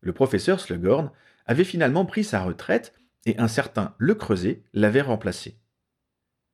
Le 0.00 0.12
professeur 0.12 0.60
Slughorn 0.60 1.10
avait 1.46 1.64
finalement 1.64 2.06
pris 2.06 2.24
sa 2.24 2.42
retraite 2.42 2.94
et 3.26 3.38
un 3.38 3.48
certain 3.48 3.94
Le 3.98 4.14
Creuset 4.14 4.62
l'avait 4.72 5.00
remplacé. 5.00 5.58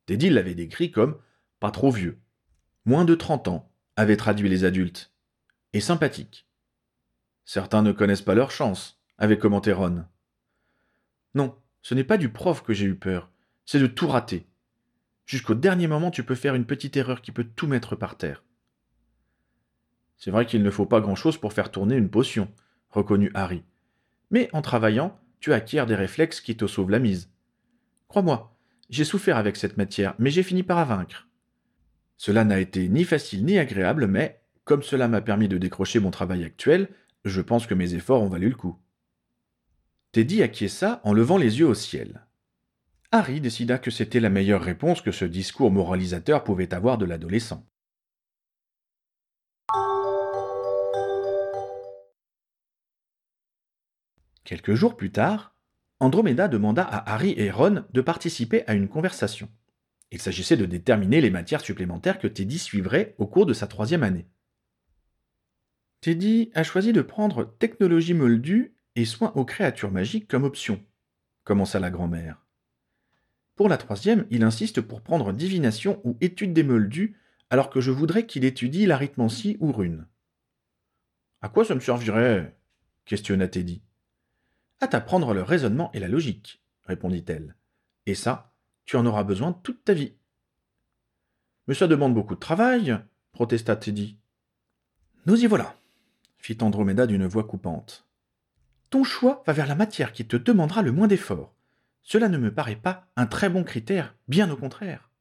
Teddy 0.05 0.29
l'avait 0.29 0.55
décrit 0.55 0.91
comme 0.91 1.19
pas 1.59 1.71
trop 1.71 1.91
vieux, 1.91 2.19
moins 2.85 3.05
de 3.05 3.15
30 3.15 3.47
ans, 3.47 3.71
avaient 3.95 4.17
traduit 4.17 4.49
les 4.49 4.63
adultes, 4.63 5.13
et 5.73 5.81
sympathique. 5.81 6.48
Certains 7.51 7.81
ne 7.81 7.91
connaissent 7.91 8.21
pas 8.21 8.35
leur 8.35 8.51
chance, 8.51 9.01
avait 9.17 9.39
commenté 9.39 9.73
Ron. 9.73 10.05
Non, 11.33 11.55
ce 11.81 11.95
n'est 11.95 12.03
pas 12.03 12.19
du 12.19 12.29
prof 12.29 12.61
que 12.61 12.73
j'ai 12.73 12.85
eu 12.85 12.93
peur, 12.93 13.31
c'est 13.65 13.79
de 13.79 13.87
tout 13.87 14.07
rater. 14.07 14.45
Jusqu'au 15.25 15.55
dernier 15.55 15.87
moment, 15.87 16.11
tu 16.11 16.23
peux 16.23 16.35
faire 16.35 16.53
une 16.53 16.67
petite 16.67 16.95
erreur 16.95 17.23
qui 17.23 17.31
peut 17.31 17.47
tout 17.55 17.65
mettre 17.65 17.95
par 17.95 18.17
terre. 18.17 18.43
C'est 20.15 20.29
vrai 20.29 20.45
qu'il 20.45 20.61
ne 20.61 20.69
faut 20.69 20.85
pas 20.85 21.01
grand-chose 21.01 21.39
pour 21.39 21.51
faire 21.51 21.71
tourner 21.71 21.95
une 21.95 22.11
potion, 22.11 22.53
reconnut 22.91 23.31
Harry. 23.33 23.63
Mais 24.29 24.49
en 24.53 24.61
travaillant, 24.61 25.19
tu 25.39 25.51
acquiers 25.51 25.87
des 25.87 25.95
réflexes 25.95 26.41
qui 26.41 26.55
te 26.55 26.67
sauvent 26.67 26.91
la 26.91 26.99
mise. 26.99 27.31
Crois-moi, 28.09 28.55
j'ai 28.91 29.05
souffert 29.05 29.37
avec 29.37 29.55
cette 29.55 29.77
matière, 29.77 30.13
mais 30.19 30.29
j'ai 30.29 30.43
fini 30.43 30.61
par 30.61 30.77
la 30.77 30.85
vaincre. 30.85 31.27
Cela 32.15 32.43
n'a 32.43 32.59
été 32.59 32.87
ni 32.89 33.05
facile 33.05 33.43
ni 33.43 33.57
agréable, 33.57 34.05
mais 34.05 34.39
comme 34.65 34.83
cela 34.83 35.07
m'a 35.07 35.21
permis 35.21 35.47
de 35.47 35.57
décrocher 35.57 35.99
mon 35.99 36.11
travail 36.11 36.43
actuel, 36.43 36.89
je 37.25 37.41
pense 37.41 37.67
que 37.67 37.73
mes 37.73 37.93
efforts 37.95 38.21
ont 38.21 38.29
valu 38.29 38.49
le 38.49 38.55
coup. 38.55 38.77
Teddy 40.11 40.41
acquiesça 40.41 41.01
en 41.03 41.13
levant 41.13 41.37
les 41.37 41.59
yeux 41.59 41.67
au 41.67 41.73
ciel. 41.73 42.25
Harry 43.11 43.41
décida 43.41 43.77
que 43.77 43.91
c'était 43.91 44.19
la 44.19 44.29
meilleure 44.29 44.61
réponse 44.61 45.01
que 45.01 45.11
ce 45.11 45.25
discours 45.25 45.71
moralisateur 45.71 46.43
pouvait 46.43 46.73
avoir 46.73 46.97
de 46.97 47.05
l'adolescent. 47.05 47.65
Quelques 54.43 54.73
jours 54.73 54.97
plus 54.97 55.11
tard, 55.11 55.55
Andromeda 55.99 56.47
demanda 56.47 56.83
à 56.83 57.13
Harry 57.13 57.35
et 57.37 57.51
Ron 57.51 57.83
de 57.91 58.01
participer 58.01 58.63
à 58.67 58.73
une 58.73 58.87
conversation. 58.87 59.49
Il 60.11 60.19
s'agissait 60.19 60.57
de 60.57 60.65
déterminer 60.65 61.21
les 61.21 61.29
matières 61.29 61.61
supplémentaires 61.61 62.17
que 62.17 62.27
Teddy 62.27 62.57
suivrait 62.57 63.13
au 63.19 63.27
cours 63.27 63.45
de 63.45 63.53
sa 63.53 63.67
troisième 63.67 64.01
année. 64.01 64.27
Teddy 66.01 66.49
a 66.55 66.63
choisi 66.63 66.93
de 66.93 67.01
prendre 67.01 67.43
technologie 67.43 68.13
moldue 68.13 68.73
et 68.95 69.03
soins 69.03 69.33
aux 69.35 69.43
créatures 69.43 69.91
magiques 69.91 70.29
comme 70.29 70.45
option, 70.45 70.81
commença 71.43 71.79
la 71.79 71.89
grand-mère. 71.89 72.45
Pour 73.55 73.67
la 73.67 73.77
troisième, 73.77 74.25
il 74.29 74.43
insiste 74.43 74.79
pour 74.79 75.01
prendre 75.01 75.33
divination 75.33 75.99
ou 76.05 76.17
étude 76.21 76.53
des 76.53 76.63
moldus, 76.63 77.17
alors 77.49 77.69
que 77.69 77.81
je 77.81 77.91
voudrais 77.91 78.25
qu'il 78.25 78.45
étudie 78.45 78.85
l'arithmancie 78.85 79.57
ou 79.59 79.73
rune. 79.73 80.07
À 81.41 81.49
quoi 81.49 81.65
ça 81.65 81.75
me 81.75 81.81
servirait? 81.81 82.55
questionna 83.03 83.49
Teddy. 83.49 83.81
À 84.79 84.87
t'apprendre 84.87 85.33
le 85.33 85.43
raisonnement 85.43 85.91
et 85.93 85.99
la 85.99 86.07
logique, 86.07 86.61
répondit-elle. 86.85 87.55
Et 88.05 88.15
ça, 88.15 88.53
tu 88.85 88.95
en 88.95 89.05
auras 89.05 89.23
besoin 89.23 89.51
toute 89.51 89.83
ta 89.83 89.93
vie. 89.93 90.13
Mais 91.67 91.73
ça 91.73 91.87
demande 91.87 92.13
beaucoup 92.13 92.35
de 92.35 92.39
travail, 92.39 92.97
protesta 93.33 93.75
Teddy. 93.75 94.17
Nous 95.25 95.43
y 95.43 95.47
voilà, 95.47 95.75
fit 96.39 96.57
Andromeda 96.61 97.05
d'une 97.05 97.27
voix 97.27 97.43
coupante. 97.43 98.07
Ton 98.89 99.03
choix 99.03 99.43
va 99.45 99.53
vers 99.53 99.67
la 99.67 99.75
matière 99.75 100.13
qui 100.13 100.25
te 100.25 100.35
demandera 100.35 100.81
le 100.81 100.91
moins 100.91 101.07
d'efforts. 101.07 101.53
Cela 102.01 102.27
ne 102.27 102.37
me 102.37 102.53
paraît 102.53 102.75
pas 102.75 103.07
un 103.15 103.27
très 103.27 103.49
bon 103.49 103.63
critère, 103.63 104.15
bien 104.27 104.49
au 104.49 104.55
contraire. 104.55 105.11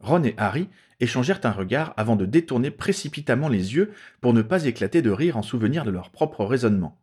Ron 0.00 0.24
et 0.24 0.34
Harry 0.36 0.68
échangèrent 1.00 1.44
un 1.44 1.52
regard 1.52 1.94
avant 1.96 2.16
de 2.16 2.26
détourner 2.26 2.70
précipitamment 2.70 3.48
les 3.48 3.74
yeux 3.74 3.92
pour 4.20 4.34
ne 4.34 4.42
pas 4.42 4.64
éclater 4.64 5.00
de 5.00 5.10
rire 5.10 5.36
en 5.36 5.42
souvenir 5.42 5.84
de 5.84 5.90
leur 5.90 6.10
propre 6.10 6.44
raisonnement. 6.44 7.00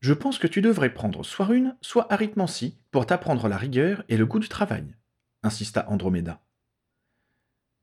Je 0.00 0.14
pense 0.14 0.38
que 0.38 0.46
tu 0.46 0.62
devrais 0.62 0.92
prendre 0.92 1.24
soit 1.24 1.46
rune, 1.46 1.76
soit 1.80 2.12
arithmancie 2.12 2.78
pour 2.90 3.06
t'apprendre 3.06 3.48
la 3.48 3.56
rigueur 3.56 4.04
et 4.08 4.16
le 4.16 4.26
goût 4.26 4.40
du 4.40 4.48
travail, 4.48 4.96
insista 5.42 5.86
Andromeda. 5.88 6.40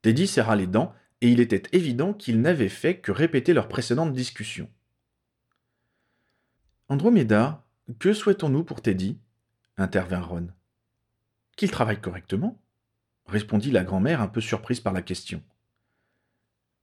Teddy 0.01 0.27
serra 0.27 0.55
les 0.55 0.67
dents 0.67 0.93
et 1.21 1.29
il 1.29 1.39
était 1.39 1.63
évident 1.71 2.13
qu'ils 2.13 2.41
n'avaient 2.41 2.69
fait 2.69 2.99
que 2.99 3.11
répéter 3.11 3.53
leur 3.53 3.67
précédente 3.67 4.13
discussion. 4.13 4.69
Andromeda, 6.87 7.65
que 7.99 8.13
souhaitons-nous 8.13 8.63
pour 8.63 8.81
Teddy? 8.81 9.19
intervint 9.77 10.21
Ron. 10.21 10.47
Qu'il 11.55 11.71
travaille 11.71 12.01
correctement? 12.01 12.61
répondit 13.25 13.71
la 13.71 13.83
grand-mère 13.83 14.21
un 14.21 14.27
peu 14.27 14.41
surprise 14.41 14.79
par 14.79 14.93
la 14.93 15.01
question. 15.01 15.43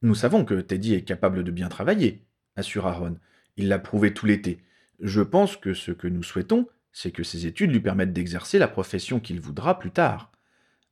Nous 0.03 0.15
savons 0.15 0.45
que 0.45 0.61
Teddy 0.61 0.95
est 0.95 1.03
capable 1.03 1.43
de 1.43 1.51
bien 1.51 1.69
travailler, 1.69 2.25
assura 2.55 2.93
Ron. 2.93 3.19
Il 3.57 3.69
l'a 3.69 3.79
prouvé 3.79 4.15
tout 4.15 4.27
l'été, 4.27 4.63
je 5.01 5.21
pense 5.21 5.57
que 5.57 5.75
ce 5.75 5.93
que 5.93 6.09
nous 6.09 6.23
souhaitons, 6.23 6.69
c'est 6.93 7.11
que 7.11 7.23
ses 7.23 7.47
études 7.47 7.73
lui 7.73 7.81
permettent 7.81 8.13
d'exercer 8.13 8.59
la 8.59 8.69
profession 8.69 9.21
qu'il 9.21 9.41
voudra 9.41 9.79
plus 9.79 9.91
tard. 9.91 10.33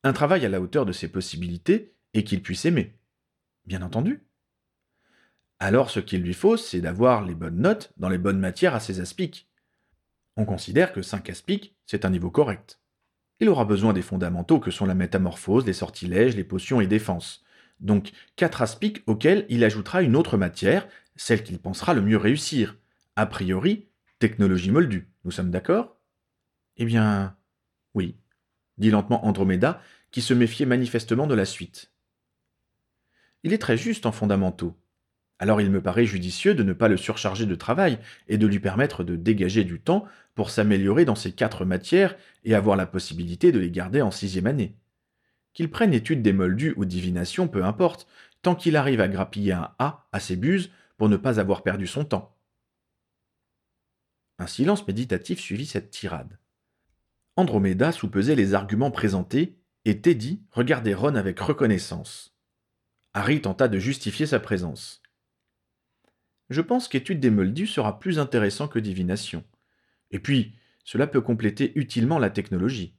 Un 0.03 0.13
travail 0.13 0.45
à 0.45 0.49
la 0.49 0.61
hauteur 0.61 0.85
de 0.85 0.93
ses 0.93 1.09
possibilités 1.09 1.95
et 2.13 2.25
qu'il 2.25 2.43
puisse 2.43 2.67
aimer. 2.67 2.95
Bien 3.67 3.83
entendu. 3.83 4.27
Alors 5.59 5.91
ce 5.91 6.01
qu'il 6.01 6.23
lui 6.23 6.35
faut, 6.35 6.57
c'est 6.57 6.81
d'avoir 6.81 7.25
les 7.25 7.35
bonnes 7.35 7.61
notes 7.61 7.93
dans 7.97 8.09
les 8.09 8.19
bonnes 8.19 8.39
matières 8.39 8.75
à 8.75 8.81
ses 8.81 9.01
aspics. 9.01 9.49
On 10.37 10.45
considère 10.45 10.93
que 10.93 11.03
5 11.03 11.31
aspics, 11.31 11.77
c'est 11.87 12.05
un 12.05 12.11
niveau 12.11 12.31
correct. 12.31 12.81
Il 13.41 13.49
aura 13.49 13.65
besoin 13.65 13.93
des 13.93 14.03
fondamentaux 14.03 14.61
que 14.61 14.71
sont 14.71 14.87
la 14.87 14.95
métamorphose, 14.95 15.65
les 15.65 15.73
sortilèges, 15.73 16.37
les 16.37 16.45
potions 16.45 16.81
et 16.81 16.87
défenses. 16.87 17.45
Donc 17.81 18.13
4 18.37 18.63
aspics 18.63 19.03
auxquels 19.07 19.47
il 19.49 19.65
ajoutera 19.65 20.03
une 20.03 20.17
autre 20.17 20.37
matière, 20.37 20.87
celle 21.17 21.43
qu'il 21.43 21.59
pensera 21.59 21.95
le 21.95 22.03
mieux 22.03 22.17
réussir. 22.17 22.77
A 23.17 23.27
priori, 23.27 23.89
Technologie 24.19 24.71
moldue, 24.71 25.11
nous 25.25 25.31
sommes 25.31 25.51
d'accord? 25.51 25.97
Eh 26.77 26.85
bien, 26.85 27.37
oui, 27.95 28.17
dit 28.79 28.91
lentement 28.91 29.27
Andromeda, 29.27 29.81
qui 30.11 30.23
se 30.23 30.35
méfiait 30.35 30.67
manifestement 30.67 31.27
de 31.27 31.35
la 31.35 31.45
suite. 31.45 31.94
Il 33.45 33.53
est 33.53 33.59
très 33.59 33.77
juste 33.77 34.07
en 34.07 34.13
fondamentaux. 34.13 34.75
Alors 35.39 35.61
il 35.61 35.71
me 35.71 35.83
paraît 35.83 36.07
judicieux 36.07 36.55
de 36.55 36.63
ne 36.63 36.73
pas 36.73 36.89
le 36.89 36.97
surcharger 36.97 37.45
de 37.45 37.55
travail 37.55 37.99
et 38.27 38.39
de 38.39 38.47
lui 38.47 38.59
permettre 38.59 39.05
de 39.05 39.17
dégager 39.17 39.65
du 39.65 39.81
temps 39.81 40.07
pour 40.35 40.49
s'améliorer 40.49 41.05
dans 41.05 41.15
ces 41.15 41.33
quatre 41.33 41.67
matières 41.67 42.17
et 42.45 42.55
avoir 42.55 42.77
la 42.77 42.87
possibilité 42.87 43.53
de 43.53 43.59
les 43.59 43.71
garder 43.71 44.01
en 44.01 44.11
sixième 44.11 44.47
année. 44.47 44.75
Qu'il 45.53 45.71
prenne 45.71 45.93
étude 45.93 46.23
des 46.23 46.33
moldus 46.33 46.73
ou 46.77 46.87
divination, 46.87 47.47
peu 47.47 47.65
importe, 47.65 48.09
tant 48.41 48.55
qu'il 48.55 48.77
arrive 48.77 49.01
à 49.01 49.09
grappiller 49.09 49.53
un 49.53 49.71
A 49.79 50.07
à 50.11 50.21
ses 50.21 50.37
buses 50.37 50.71
pour 50.97 51.11
ne 51.11 51.17
pas 51.17 51.39
avoir 51.39 51.63
perdu 51.63 51.87
son 51.87 52.05
temps. 52.05 52.35
Un 54.39 54.47
silence 54.47 54.87
méditatif 54.87 55.39
suivit 55.39 55.67
cette 55.67 55.91
tirade. 55.91 56.39
Andromeda 57.37 57.93
soupesait 57.93 58.37
les 58.37 58.55
arguments 58.55 58.91
présentés, 58.91 59.59
et 59.85 60.01
Teddy 60.01 60.41
regardait 60.51 60.95
Ron 60.95 61.15
avec 61.15 61.39
reconnaissance. 61.39 62.34
Harry 63.15 63.41
tenta 63.41 63.69
de 63.69 63.79
justifier 63.79 64.27
sa 64.27 64.41
présence. 64.41 65.01
Je 66.51 66.61
pense 66.61 66.89
qu'étude 66.89 67.21
des 67.21 67.31
moldus 67.31 67.69
sera 67.69 68.01
plus 68.01 68.19
intéressant 68.19 68.69
que 68.69 68.81
divination. 68.81 69.45
Et 70.11 70.19
puis, 70.19 70.55
cela 70.85 71.07
peut 71.07 71.21
compléter 71.21 71.73
utilement 71.79 72.19
la 72.19 72.31
technologie. 72.31 72.95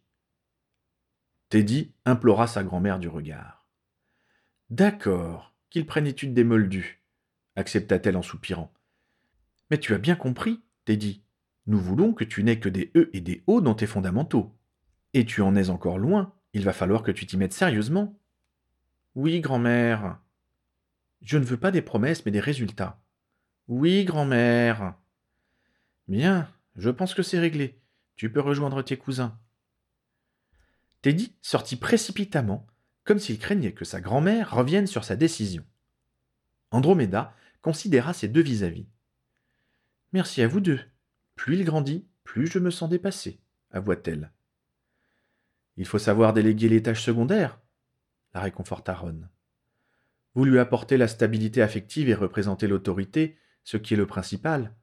Teddy 1.50 1.94
implora 2.06 2.48
sa 2.48 2.64
grand-mère 2.64 2.98
du 2.98 3.08
regard. 3.08 3.68
D'accord, 4.70 5.54
qu'il 5.70 5.86
prenne 5.86 6.08
étude 6.08 6.34
des 6.34 6.44
moldus, 6.44 7.04
accepta-t-elle 7.56 8.18
en 8.18 8.24
soupirant. 8.24 8.74
Mais 9.70 9.78
tu 9.78 9.94
as 9.94 10.00
bien 10.00 10.16
compris, 10.16 10.62
Teddy. 10.86 11.24
Nous 11.68 11.80
voulons 11.80 12.14
que 12.14 12.24
tu 12.24 12.44
n'aies 12.44 12.60
que 12.60 12.70
des 12.70 12.92
E 12.96 13.10
et 13.14 13.22
des 13.22 13.44
O 13.48 13.60
dans 13.60 13.76
tes 13.76 13.88
fondamentaux. 13.88 14.56
Et 15.14 15.26
tu 15.26 15.42
en 15.42 15.56
es 15.56 15.70
encore 15.70 15.98
loin, 15.98 16.34
il 16.54 16.64
va 16.64 16.74
falloir 16.74 17.04
que 17.04 17.12
tu 17.12 17.26
t'y 17.26 17.38
mettes 17.38 17.54
sérieusement. 17.54 18.18
Oui, 19.16 19.40
grand-mère. 19.40 20.20
Je 21.22 21.38
ne 21.38 21.46
veux 21.46 21.58
pas 21.58 21.72
des 21.72 21.82
promesses, 21.82 22.26
mais 22.26 22.32
des 22.32 22.40
résultats. 22.40 23.02
Oui, 23.68 24.04
grand-mère. 24.04 24.96
Bien, 26.08 26.52
je 26.76 26.90
pense 26.90 27.14
que 27.14 27.24
c'est 27.24 27.40
réglé. 27.40 27.80
Tu 28.16 28.32
peux 28.32 28.42
rejoindre 28.42 28.82
tes 28.82 28.98
cousins. 28.98 29.40
Teddy 31.02 31.34
sortit 31.42 31.78
précipitamment, 31.78 32.68
comme 33.06 33.20
s'il 33.20 33.40
craignait 33.40 33.74
que 33.74 33.86
sa 33.86 34.02
grand-mère 34.02 34.54
revienne 34.54 34.88
sur 34.88 35.04
sa 35.04 35.16
décision. 35.16 35.64
Andromeda 36.72 37.34
considéra 37.62 38.14
ses 38.14 38.28
deux 38.28 38.42
vis-à-vis. 38.42 38.88
Merci 40.14 40.42
à 40.42 40.48
vous 40.48 40.60
deux, 40.60 40.80
plus 41.36 41.58
il 41.58 41.66
grandit, 41.66 42.06
plus 42.24 42.48
je 42.48 42.60
me 42.60 42.72
sens 42.72 42.90
dépassé, 42.90 43.40
avoua-t-elle. 43.72 44.32
Il 45.78 45.86
faut 45.86 46.00
savoir 46.00 46.34
déléguer 46.34 46.70
les 46.70 46.82
tâches 46.84 47.04
secondaires, 47.04 47.60
la 48.36 48.42
réconforta 48.42 48.94
Ron. 48.94 49.22
Vous 50.36 50.44
lui 50.44 50.60
apportez 50.60 50.98
la 50.98 51.08
stabilité 51.08 51.62
affective 51.62 52.10
et 52.10 52.14
représentez 52.14 52.68
l'autorité, 52.68 53.40
ce 53.64 53.78
qui 53.78 53.94
est 53.94 53.98
le 53.98 54.06
principal. 54.06 54.76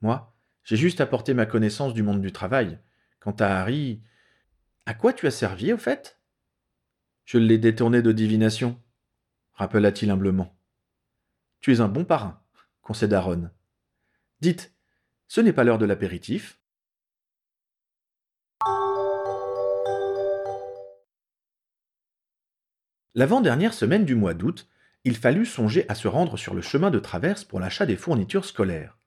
Moi, 0.00 0.34
j'ai 0.64 0.78
juste 0.78 1.02
apporté 1.02 1.34
ma 1.34 1.44
connaissance 1.44 1.92
du 1.92 2.02
monde 2.02 2.22
du 2.22 2.32
travail. 2.32 2.80
Quant 3.20 3.36
à 3.38 3.48
Harry. 3.48 4.02
À 4.86 4.94
quoi 4.94 5.12
tu 5.12 5.26
as 5.26 5.30
servi, 5.30 5.74
au 5.74 5.76
fait? 5.76 6.18
Je 7.26 7.36
l'ai 7.36 7.58
détourné 7.58 8.00
de 8.00 8.12
divination, 8.12 8.80
rappela-t-il 9.52 10.10
humblement. 10.10 10.56
Tu 11.60 11.74
es 11.74 11.80
un 11.80 11.88
bon 11.88 12.04
parrain, 12.04 12.42
concéda 12.80 13.20
Ron. 13.20 13.50
Dites, 14.40 14.74
ce 15.28 15.42
n'est 15.42 15.52
pas 15.52 15.64
l'heure 15.64 15.78
de 15.78 15.86
l'apéritif 15.86 16.60
L'avant-dernière 23.16 23.72
semaine 23.72 24.04
du 24.04 24.14
mois 24.14 24.34
d'août, 24.34 24.68
il 25.04 25.16
fallut 25.16 25.46
songer 25.46 25.86
à 25.88 25.94
se 25.94 26.06
rendre 26.06 26.36
sur 26.36 26.52
le 26.52 26.60
chemin 26.60 26.90
de 26.90 26.98
traverse 26.98 27.44
pour 27.44 27.58
l'achat 27.58 27.86
des 27.86 27.96
fournitures 27.96 28.44
scolaires. 28.44 28.98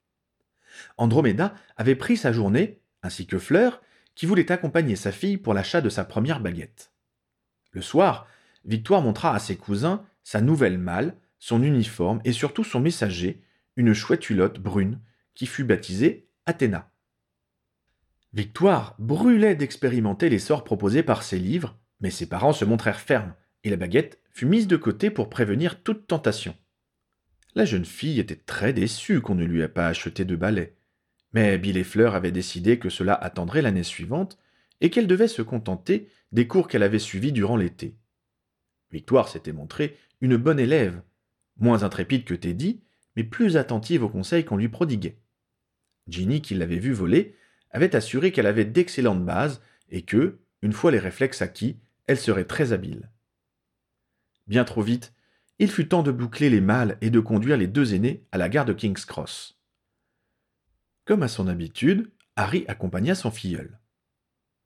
Andromeda 0.97 1.53
avait 1.77 1.95
pris 1.95 2.17
sa 2.17 2.31
journée, 2.31 2.81
ainsi 3.03 3.27
que 3.27 3.37
Fleur, 3.37 3.83
qui 4.15 4.25
voulait 4.25 4.51
accompagner 4.51 4.95
sa 4.95 5.11
fille 5.11 5.37
pour 5.37 5.53
l'achat 5.53 5.79
de 5.81 5.89
sa 5.89 6.05
première 6.05 6.39
baguette. 6.39 6.91
Le 7.71 7.83
soir, 7.83 8.27
Victoire 8.65 9.03
montra 9.03 9.35
à 9.35 9.39
ses 9.39 9.57
cousins 9.57 10.03
sa 10.23 10.41
nouvelle 10.41 10.79
malle, 10.79 11.15
son 11.37 11.61
uniforme 11.61 12.19
et 12.25 12.33
surtout 12.33 12.63
son 12.63 12.79
messager, 12.79 13.43
une 13.75 13.93
chouette 13.93 14.27
hulotte 14.31 14.59
brune, 14.59 14.99
qui 15.35 15.45
fut 15.45 15.63
baptisée 15.63 16.27
Athéna. 16.47 16.89
Victoire 18.33 18.95
brûlait 18.97 19.55
d'expérimenter 19.55 20.29
les 20.29 20.39
sorts 20.39 20.63
proposés 20.63 21.03
par 21.03 21.21
ses 21.21 21.37
livres, 21.37 21.77
mais 21.99 22.09
ses 22.09 22.27
parents 22.27 22.53
se 22.53 22.65
montrèrent 22.65 22.99
fermes, 22.99 23.35
et 23.63 23.69
la 23.69 23.75
baguette 23.75 24.19
fut 24.31 24.45
mise 24.45 24.67
de 24.67 24.77
côté 24.77 25.09
pour 25.09 25.29
prévenir 25.29 25.81
toute 25.83 26.07
tentation. 26.07 26.55
La 27.55 27.65
jeune 27.65 27.85
fille 27.85 28.19
était 28.19 28.35
très 28.35 28.73
déçue 28.73 29.21
qu'on 29.21 29.35
ne 29.35 29.45
lui 29.45 29.61
ait 29.61 29.67
pas 29.67 29.87
acheté 29.87 30.23
de 30.23 30.35
balai. 30.35 30.75
Mais 31.33 31.57
Bill 31.57 31.77
et 31.77 31.83
Fleur 31.83 32.15
avaient 32.15 32.31
décidé 32.31 32.79
que 32.79 32.89
cela 32.89 33.13
attendrait 33.13 33.61
l'année 33.61 33.83
suivante 33.83 34.37
et 34.81 34.89
qu'elle 34.89 35.07
devait 35.07 35.27
se 35.27 35.41
contenter 35.41 36.09
des 36.31 36.47
cours 36.47 36.67
qu'elle 36.67 36.83
avait 36.83 36.99
suivis 36.99 37.31
durant 37.31 37.57
l'été. 37.57 37.95
Victoire 38.91 39.29
s'était 39.29 39.51
montrée 39.51 39.97
une 40.21 40.37
bonne 40.37 40.59
élève, 40.59 41.01
moins 41.57 41.83
intrépide 41.83 42.23
que 42.23 42.33
Teddy, 42.33 42.81
mais 43.15 43.23
plus 43.23 43.57
attentive 43.57 44.03
aux 44.03 44.09
conseils 44.09 44.45
qu'on 44.45 44.57
lui 44.57 44.69
prodiguait. 44.69 45.19
Ginny, 46.07 46.41
qui 46.41 46.55
l'avait 46.55 46.79
vue 46.79 46.93
voler, 46.93 47.35
avait 47.71 47.95
assuré 47.95 48.31
qu'elle 48.31 48.47
avait 48.47 48.65
d'excellentes 48.65 49.25
bases 49.25 49.61
et 49.89 50.03
que, 50.03 50.39
une 50.61 50.73
fois 50.73 50.91
les 50.91 50.99
réflexes 50.99 51.41
acquis, 51.41 51.77
elle 52.07 52.17
serait 52.17 52.45
très 52.45 52.73
habile. 52.73 53.09
Bien 54.49 54.65
trop 54.65 54.81
vite, 54.81 55.13
il 55.59 55.69
fut 55.69 55.87
temps 55.87 56.01
de 56.01 56.11
boucler 56.11 56.49
les 56.49 56.59
mâles 56.59 56.97
et 57.01 57.11
de 57.11 57.19
conduire 57.19 57.55
les 57.55 57.67
deux 57.67 57.93
aînés 57.93 58.25
à 58.31 58.39
la 58.39 58.49
gare 58.49 58.65
de 58.65 58.73
King's 58.73 59.05
Cross. 59.05 59.61
Comme 61.05 61.21
à 61.21 61.27
son 61.27 61.47
habitude, 61.47 62.11
Harry 62.35 62.65
accompagna 62.67 63.13
son 63.13 63.29
filleul. 63.29 63.79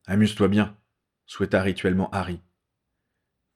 Amuse-toi 0.07 0.47
bien, 0.47 0.77
souhaita 1.25 1.61
rituellement 1.61 2.09
Harry. 2.11 2.39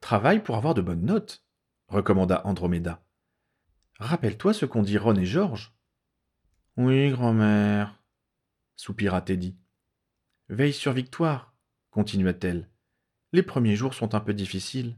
Travaille 0.02 0.44
pour 0.44 0.58
avoir 0.58 0.74
de 0.74 0.82
bonnes 0.82 1.06
notes, 1.06 1.46
recommanda 1.88 2.42
Andromeda. 2.46 3.02
Rappelle-toi 3.98 4.54
ce 4.54 4.66
qu'ont 4.66 4.84
dit 4.84 4.98
Ron 4.98 5.16
et 5.16 5.26
George. 5.26 5.74
Oui, 6.76 7.10
grand-mère, 7.10 8.04
soupira 8.76 9.22
Teddy. 9.22 9.56
Veille 10.50 10.74
sur 10.74 10.92
Victoire, 10.92 11.56
continua-t-elle. 11.90 12.70
Les 13.32 13.44
premiers 13.44 13.78
jours 13.78 13.94
sont 13.94 14.14
un 14.14 14.20
peu 14.20 14.34
difficiles. 14.34 14.98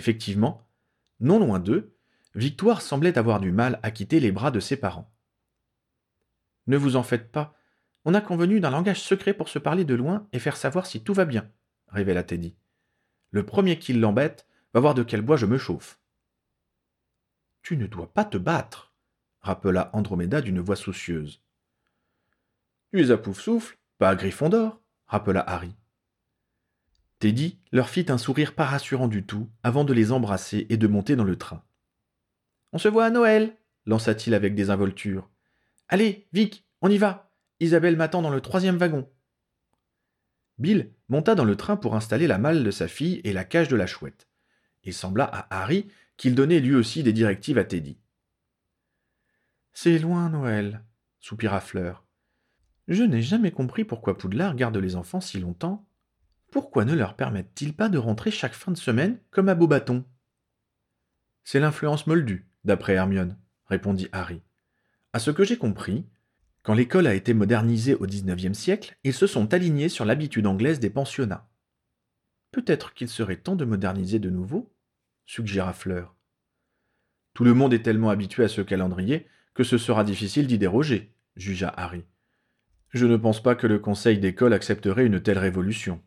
Effectivement, 0.00 0.66
non 1.20 1.38
loin 1.38 1.58
d'eux, 1.58 1.94
Victoire 2.34 2.80
semblait 2.80 3.18
avoir 3.18 3.38
du 3.38 3.52
mal 3.52 3.78
à 3.82 3.90
quitter 3.90 4.18
les 4.18 4.32
bras 4.32 4.50
de 4.50 4.58
ses 4.58 4.78
parents. 4.78 5.12
Ne 6.68 6.78
vous 6.78 6.96
en 6.96 7.02
faites 7.02 7.30
pas, 7.30 7.54
on 8.06 8.14
a 8.14 8.22
convenu 8.22 8.60
d'un 8.60 8.70
langage 8.70 9.02
secret 9.02 9.34
pour 9.34 9.50
se 9.50 9.58
parler 9.58 9.84
de 9.84 9.94
loin 9.94 10.26
et 10.32 10.38
faire 10.38 10.56
savoir 10.56 10.86
si 10.86 11.04
tout 11.04 11.12
va 11.12 11.26
bien, 11.26 11.52
révéla 11.88 12.22
Teddy. 12.22 12.56
Le 13.30 13.44
premier 13.44 13.78
qui 13.78 13.92
l'embête 13.92 14.46
va 14.72 14.80
voir 14.80 14.94
de 14.94 15.02
quel 15.02 15.20
bois 15.20 15.36
je 15.36 15.44
me 15.44 15.58
chauffe. 15.58 16.00
Tu 17.60 17.76
ne 17.76 17.86
dois 17.86 18.10
pas 18.10 18.24
te 18.24 18.38
battre, 18.38 18.94
rappela 19.42 19.90
Andromeda 19.92 20.40
d'une 20.40 20.60
voix 20.60 20.76
soucieuse. 20.76 21.42
Tu 22.90 23.02
es 23.02 23.10
à 23.10 23.18
Pouf-Souffle, 23.18 23.76
pas 23.98 24.08
à 24.08 24.14
Gryffondor, 24.14 24.80
rappela 25.06 25.44
Harry. 25.46 25.74
Teddy 27.20 27.58
leur 27.70 27.90
fit 27.90 28.06
un 28.08 28.16
sourire 28.16 28.54
pas 28.54 28.64
rassurant 28.64 29.06
du 29.06 29.24
tout 29.24 29.48
avant 29.62 29.84
de 29.84 29.92
les 29.92 30.10
embrasser 30.10 30.66
et 30.70 30.78
de 30.78 30.86
monter 30.86 31.16
dans 31.16 31.24
le 31.24 31.36
train. 31.36 31.62
On 32.72 32.78
se 32.78 32.88
voit 32.88 33.04
à 33.04 33.10
Noël, 33.10 33.54
lança-t-il 33.84 34.34
avec 34.34 34.54
désinvolture. 34.54 35.28
Allez, 35.88 36.26
Vic, 36.32 36.66
on 36.80 36.90
y 36.90 36.96
va. 36.96 37.30
Isabelle 37.60 37.96
m'attend 37.96 38.22
dans 38.22 38.30
le 38.30 38.40
troisième 38.40 38.78
wagon. 38.78 39.06
Bill 40.56 40.92
monta 41.08 41.34
dans 41.34 41.44
le 41.44 41.56
train 41.56 41.76
pour 41.76 41.94
installer 41.94 42.26
la 42.26 42.38
malle 42.38 42.64
de 42.64 42.70
sa 42.70 42.88
fille 42.88 43.20
et 43.24 43.34
la 43.34 43.44
cage 43.44 43.68
de 43.68 43.76
la 43.76 43.86
chouette. 43.86 44.28
Il 44.84 44.94
sembla 44.94 45.24
à 45.24 45.62
Harry 45.62 45.88
qu'il 46.16 46.34
donnait 46.34 46.60
lui 46.60 46.74
aussi 46.74 47.02
des 47.02 47.12
directives 47.12 47.58
à 47.58 47.64
Teddy. 47.64 47.98
C'est 49.74 49.98
loin, 49.98 50.30
Noël, 50.30 50.82
soupira 51.20 51.60
Fleur. 51.60 52.06
Je 52.88 53.02
n'ai 53.02 53.20
jamais 53.20 53.50
compris 53.50 53.84
pourquoi 53.84 54.16
Poudlard 54.16 54.56
garde 54.56 54.78
les 54.78 54.96
enfants 54.96 55.20
si 55.20 55.38
longtemps. 55.38 55.86
Pourquoi 56.50 56.84
ne 56.84 56.94
leur 56.94 57.14
permettent-ils 57.14 57.74
pas 57.74 57.88
de 57.88 57.98
rentrer 57.98 58.30
chaque 58.30 58.54
fin 58.54 58.72
de 58.72 58.76
semaine 58.76 59.18
comme 59.30 59.48
à 59.48 59.54
Beaubaton? 59.54 60.04
C'est 61.44 61.60
l'influence 61.60 62.06
moldue, 62.06 62.48
d'après 62.64 62.94
Hermione, 62.94 63.38
répondit 63.66 64.08
Harry. 64.12 64.42
À 65.12 65.18
ce 65.18 65.30
que 65.30 65.44
j'ai 65.44 65.58
compris, 65.58 66.06
quand 66.62 66.74
l'école 66.74 67.06
a 67.06 67.14
été 67.14 67.34
modernisée 67.34 67.94
au 67.94 68.06
XIXe 68.06 68.56
siècle, 68.58 68.96
ils 69.04 69.14
se 69.14 69.26
sont 69.26 69.54
alignés 69.54 69.88
sur 69.88 70.04
l'habitude 70.04 70.46
anglaise 70.46 70.80
des 70.80 70.90
pensionnats. 70.90 71.48
Peut-être 72.52 72.94
qu'il 72.94 73.08
serait 73.08 73.36
temps 73.36 73.56
de 73.56 73.64
moderniser 73.64 74.18
de 74.18 74.30
nouveau 74.30 74.72
suggéra 75.26 75.72
Fleur. 75.72 76.16
Tout 77.34 77.44
le 77.44 77.54
monde 77.54 77.72
est 77.72 77.82
tellement 77.82 78.10
habitué 78.10 78.42
à 78.42 78.48
ce 78.48 78.60
calendrier 78.60 79.28
que 79.54 79.62
ce 79.62 79.78
sera 79.78 80.02
difficile 80.02 80.48
d'y 80.48 80.58
déroger, 80.58 81.14
jugea 81.36 81.72
Harry. 81.76 82.04
Je 82.90 83.06
ne 83.06 83.16
pense 83.16 83.40
pas 83.40 83.54
que 83.54 83.68
le 83.68 83.78
conseil 83.78 84.18
d'école 84.18 84.52
accepterait 84.52 85.06
une 85.06 85.20
telle 85.20 85.38
révolution. 85.38 86.02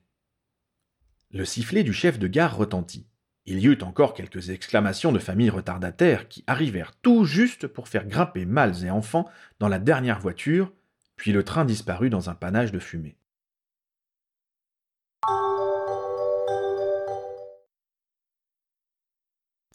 Le 1.34 1.46
sifflet 1.46 1.84
du 1.84 1.94
chef 1.94 2.20
de 2.20 2.28
gare 2.28 2.56
retentit. 2.56 3.08
Il 3.48 3.58
y 3.58 3.66
eut 3.66 3.82
encore 3.82 4.14
quelques 4.14 4.52
exclamations 4.52 5.12
de 5.12 5.18
familles 5.18 5.50
retardataires 5.50 6.28
qui 6.28 6.44
arrivèrent 6.46 6.96
tout 7.02 7.26
juste 7.26 7.66
pour 7.66 7.88
faire 7.88 8.06
grimper 8.06 8.46
mâles 8.46 8.86
et 8.86 8.92
enfants 8.92 9.28
dans 9.58 9.68
la 9.68 9.80
dernière 9.80 10.20
voiture, 10.20 10.72
puis 11.16 11.32
le 11.32 11.44
train 11.44 11.66
disparut 11.66 12.12
dans 12.12 12.30
un 12.30 12.36
panache 12.36 12.72
de 12.72 12.78
fumée. 12.78 13.18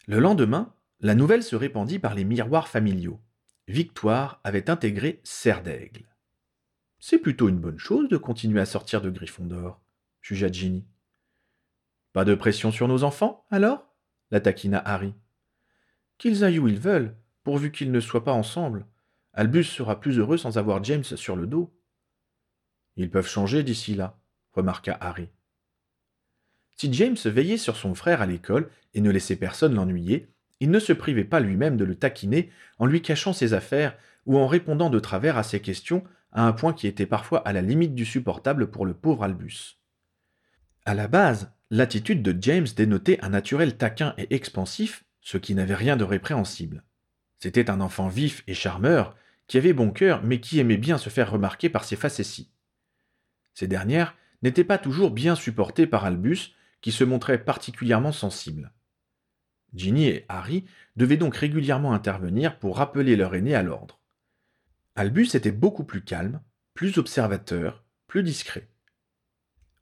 Le 0.07 0.19
lendemain, 0.19 0.73
la 1.01 1.13
nouvelle 1.13 1.43
se 1.43 1.57
répandit 1.57 1.99
par 1.99 2.15
les 2.15 2.23
miroirs 2.23 2.69
familiaux. 2.69 3.19
Victoire 3.67 4.39
avait 4.45 4.69
intégré 4.69 5.19
Serre 5.25 5.61
d'Aigle. 5.61 6.05
C'est 6.99 7.19
plutôt 7.19 7.49
une 7.49 7.59
bonne 7.59 7.79
chose 7.79 8.07
de 8.07 8.17
continuer 8.17 8.61
à 8.61 8.65
sortir 8.65 9.01
de 9.01 9.09
Gryffondor, 9.09 9.81
jugea 10.21 10.49
Ginny. 10.49 10.85
Pas 12.13 12.25
de 12.25 12.35
pression 12.35 12.71
sur 12.71 12.87
nos 12.87 13.03
enfants, 13.03 13.45
alors? 13.51 13.89
la 14.31 14.39
taquina 14.39 14.81
Harry. 14.85 15.13
Qu'ils 16.17 16.43
aillent 16.43 16.59
où 16.59 16.67
ils 16.67 16.79
veulent, 16.79 17.15
pourvu 17.43 17.71
qu'ils 17.71 17.91
ne 17.91 17.99
soient 17.99 18.23
pas 18.23 18.33
ensemble. 18.33 18.85
Albus 19.33 19.63
sera 19.63 19.99
plus 19.99 20.19
heureux 20.19 20.37
sans 20.37 20.57
avoir 20.57 20.83
James 20.83 21.03
sur 21.03 21.35
le 21.35 21.47
dos. 21.47 21.73
Ils 22.95 23.09
peuvent 23.09 23.27
changer 23.27 23.63
d'ici 23.63 23.95
là, 23.95 24.19
remarqua 24.51 24.97
Harry. 24.99 25.29
Si 26.75 26.91
James 26.93 27.17
veillait 27.25 27.57
sur 27.57 27.75
son 27.75 27.95
frère 27.95 28.21
à 28.21 28.25
l'école 28.25 28.69
et 28.93 29.01
ne 29.01 29.11
laissait 29.11 29.35
personne 29.35 29.75
l'ennuyer, 29.75 30.29
il 30.59 30.71
ne 30.71 30.79
se 30.79 30.93
privait 30.93 31.23
pas 31.23 31.39
lui-même 31.39 31.77
de 31.77 31.85
le 31.85 31.95
taquiner 31.95 32.51
en 32.77 32.85
lui 32.85 33.01
cachant 33.01 33.33
ses 33.33 33.53
affaires 33.53 33.97
ou 34.25 34.37
en 34.37 34.47
répondant 34.47 34.89
de 34.89 34.99
travers 34.99 35.37
à 35.37 35.43
ses 35.43 35.61
questions 35.61 36.03
à 36.31 36.45
un 36.45 36.53
point 36.53 36.73
qui 36.73 36.87
était 36.87 37.05
parfois 37.05 37.39
à 37.39 37.53
la 37.53 37.61
limite 37.61 37.95
du 37.95 38.05
supportable 38.05 38.69
pour 38.69 38.85
le 38.85 38.93
pauvre 38.93 39.23
Albus. 39.23 39.79
À 40.85 40.93
la 40.93 41.07
base, 41.07 41.51
L'attitude 41.71 42.23
de 42.23 42.35
James 42.41 42.67
dénotait 42.75 43.23
un 43.23 43.29
naturel 43.29 43.77
taquin 43.77 44.15
et 44.17 44.33
expansif, 44.33 45.03
ce 45.21 45.37
qui 45.37 45.53
n'avait 45.53 45.75
rien 45.75 45.97
de 45.97 46.03
répréhensible. 46.03 46.83
C'était 47.37 47.69
un 47.69 47.79
enfant 47.79 48.07
vif 48.07 48.43
et 48.47 48.53
charmeur, 48.55 49.15
qui 49.47 49.57
avait 49.57 49.73
bon 49.73 49.91
cœur, 49.91 50.23
mais 50.23 50.39
qui 50.39 50.59
aimait 50.59 50.77
bien 50.77 50.97
se 50.97 51.09
faire 51.09 51.31
remarquer 51.31 51.69
par 51.69 51.83
ses 51.83 51.95
facéties. 51.95 52.51
Ces 53.53 53.67
dernières 53.67 54.15
n'étaient 54.41 54.63
pas 54.63 54.77
toujours 54.77 55.11
bien 55.11 55.35
supportées 55.35 55.87
par 55.87 56.05
Albus, 56.05 56.55
qui 56.81 56.91
se 56.91 57.03
montrait 57.03 57.43
particulièrement 57.43 58.11
sensible. 58.11 58.71
Ginny 59.73 60.07
et 60.07 60.25
Harry 60.29 60.65
devaient 60.95 61.17
donc 61.17 61.35
régulièrement 61.35 61.93
intervenir 61.93 62.57
pour 62.57 62.77
rappeler 62.77 63.15
leur 63.15 63.35
aîné 63.35 63.53
à 63.53 63.63
l'ordre. 63.63 63.99
Albus 64.95 65.35
était 65.35 65.51
beaucoup 65.51 65.83
plus 65.83 66.03
calme, 66.03 66.41
plus 66.73 66.97
observateur, 66.97 67.83
plus 68.07 68.23
discret. 68.23 68.67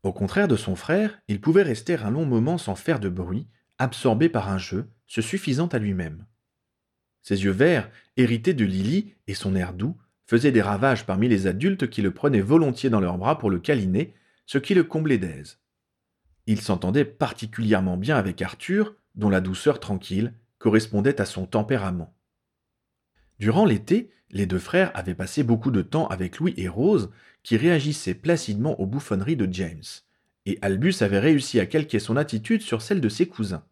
Au 0.03 0.13
contraire 0.13 0.47
de 0.47 0.55
son 0.55 0.75
frère, 0.75 1.19
il 1.27 1.41
pouvait 1.41 1.63
rester 1.63 1.95
un 1.95 2.11
long 2.11 2.25
moment 2.25 2.57
sans 2.57 2.75
faire 2.75 2.99
de 2.99 3.09
bruit, 3.09 3.47
absorbé 3.77 4.29
par 4.29 4.49
un 4.49 4.57
jeu, 4.57 4.89
se 5.07 5.21
suffisant 5.21 5.67
à 5.67 5.79
lui-même. 5.79 6.25
Ses 7.23 7.43
yeux 7.43 7.51
verts, 7.51 7.89
hérités 8.15 8.53
de 8.53 8.65
Lily, 8.65 9.13
et 9.27 9.33
son 9.33 9.55
air 9.55 9.73
doux, 9.73 9.97
faisaient 10.25 10.51
des 10.51 10.61
ravages 10.61 11.05
parmi 11.05 11.27
les 11.27 11.47
adultes 11.47 11.89
qui 11.89 12.01
le 12.01 12.11
prenaient 12.11 12.41
volontiers 12.41 12.89
dans 12.89 12.99
leurs 12.99 13.17
bras 13.17 13.37
pour 13.37 13.49
le 13.49 13.59
câliner, 13.59 14.13
ce 14.45 14.57
qui 14.57 14.73
le 14.73 14.83
comblait 14.83 15.17
d'aise. 15.17 15.59
Il 16.45 16.61
s'entendait 16.61 17.05
particulièrement 17.05 17.97
bien 17.97 18.17
avec 18.17 18.41
Arthur, 18.41 18.95
dont 19.15 19.29
la 19.29 19.41
douceur 19.41 19.79
tranquille 19.79 20.33
correspondait 20.57 21.19
à 21.19 21.25
son 21.25 21.45
tempérament. 21.45 22.15
Durant 23.39 23.65
l'été, 23.65 24.11
Les 24.29 24.45
deux 24.45 24.59
frères 24.59 24.91
avaient 24.93 25.15
passé 25.15 25.43
beaucoup 25.43 25.71
de 25.71 25.81
temps 25.81 26.07
avec 26.07 26.39
Louis 26.39 26.53
et 26.57 26.67
Rose, 26.67 27.09
qui 27.47 27.55
réagissaient 27.55 28.13
placidement 28.13 28.77
aux 28.77 28.85
bouffonneries 28.85 29.37
de 29.37 29.47
James, 29.53 29.85
et 30.45 30.59
Albus 30.61 30.95
avait 30.99 31.17
réussi 31.17 31.61
à 31.61 31.65
calquer 31.65 31.97
son 31.97 32.17
attitude 32.17 32.61
sur 32.61 32.81
celle 32.81 32.99
de 32.99 33.07
ses 33.07 33.25
cousins. 33.25 33.63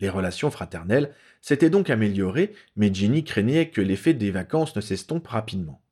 Les 0.00 0.08
relations 0.08 0.50
fraternelles 0.50 1.14
s'étaient 1.42 1.68
donc 1.68 1.90
améliorées, 1.90 2.54
mais 2.76 2.90
Ginny 2.90 3.22
craignait 3.22 3.68
que 3.68 3.82
l'effet 3.82 4.14
des 4.14 4.30
vacances 4.30 4.74
ne 4.76 4.80
s'estompe 4.80 5.28
rapidement. 5.28 5.82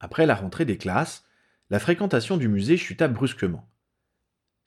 Après 0.00 0.26
la 0.26 0.34
rentrée 0.34 0.66
des 0.66 0.76
classes, 0.76 1.24
la 1.70 1.78
fréquentation 1.78 2.36
du 2.36 2.48
musée 2.48 2.76
chuta 2.76 3.08
brusquement. 3.08 3.66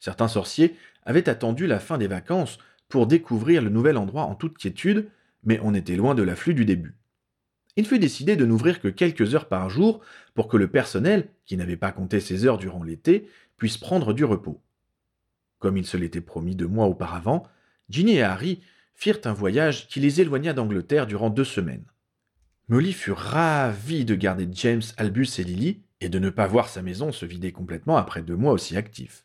Certains 0.00 0.26
sorciers 0.26 0.74
avaient 1.04 1.28
attendu 1.28 1.68
la 1.68 1.78
fin 1.78 1.96
des 1.96 2.08
vacances 2.08 2.58
pour 2.88 3.06
découvrir 3.06 3.62
le 3.62 3.70
nouvel 3.70 3.98
endroit 3.98 4.24
en 4.24 4.34
toute 4.34 4.58
quiétude, 4.58 5.08
mais 5.44 5.60
on 5.62 5.74
était 5.74 5.94
loin 5.94 6.16
de 6.16 6.24
l'afflux 6.24 6.54
du 6.54 6.64
début. 6.64 6.98
Il 7.78 7.86
fut 7.86 8.00
décidé 8.00 8.34
de 8.34 8.44
n'ouvrir 8.44 8.80
que 8.80 8.88
quelques 8.88 9.36
heures 9.36 9.46
par 9.46 9.70
jour 9.70 10.00
pour 10.38 10.46
que 10.46 10.56
le 10.56 10.68
personnel, 10.68 11.26
qui 11.46 11.56
n'avait 11.56 11.76
pas 11.76 11.90
compté 11.90 12.20
ses 12.20 12.46
heures 12.46 12.58
durant 12.58 12.84
l'été, 12.84 13.28
puisse 13.56 13.76
prendre 13.76 14.12
du 14.12 14.24
repos. 14.24 14.62
Comme 15.58 15.76
il 15.76 15.84
se 15.84 15.96
l'était 15.96 16.20
promis 16.20 16.54
deux 16.54 16.68
mois 16.68 16.86
auparavant, 16.86 17.42
Ginny 17.88 18.18
et 18.18 18.22
Harry 18.22 18.60
firent 18.94 19.18
un 19.24 19.32
voyage 19.32 19.88
qui 19.88 19.98
les 19.98 20.20
éloigna 20.20 20.52
d'Angleterre 20.52 21.08
durant 21.08 21.28
deux 21.28 21.42
semaines. 21.42 21.86
Molly 22.68 22.92
fut 22.92 23.10
ravie 23.10 24.04
de 24.04 24.14
garder 24.14 24.48
James, 24.52 24.82
Albus 24.96 25.40
et 25.40 25.42
Lily 25.42 25.82
et 26.00 26.08
de 26.08 26.20
ne 26.20 26.30
pas 26.30 26.46
voir 26.46 26.68
sa 26.68 26.82
maison 26.82 27.10
se 27.10 27.26
vider 27.26 27.50
complètement 27.50 27.96
après 27.96 28.22
deux 28.22 28.36
mois 28.36 28.52
aussi 28.52 28.76
actifs. 28.76 29.24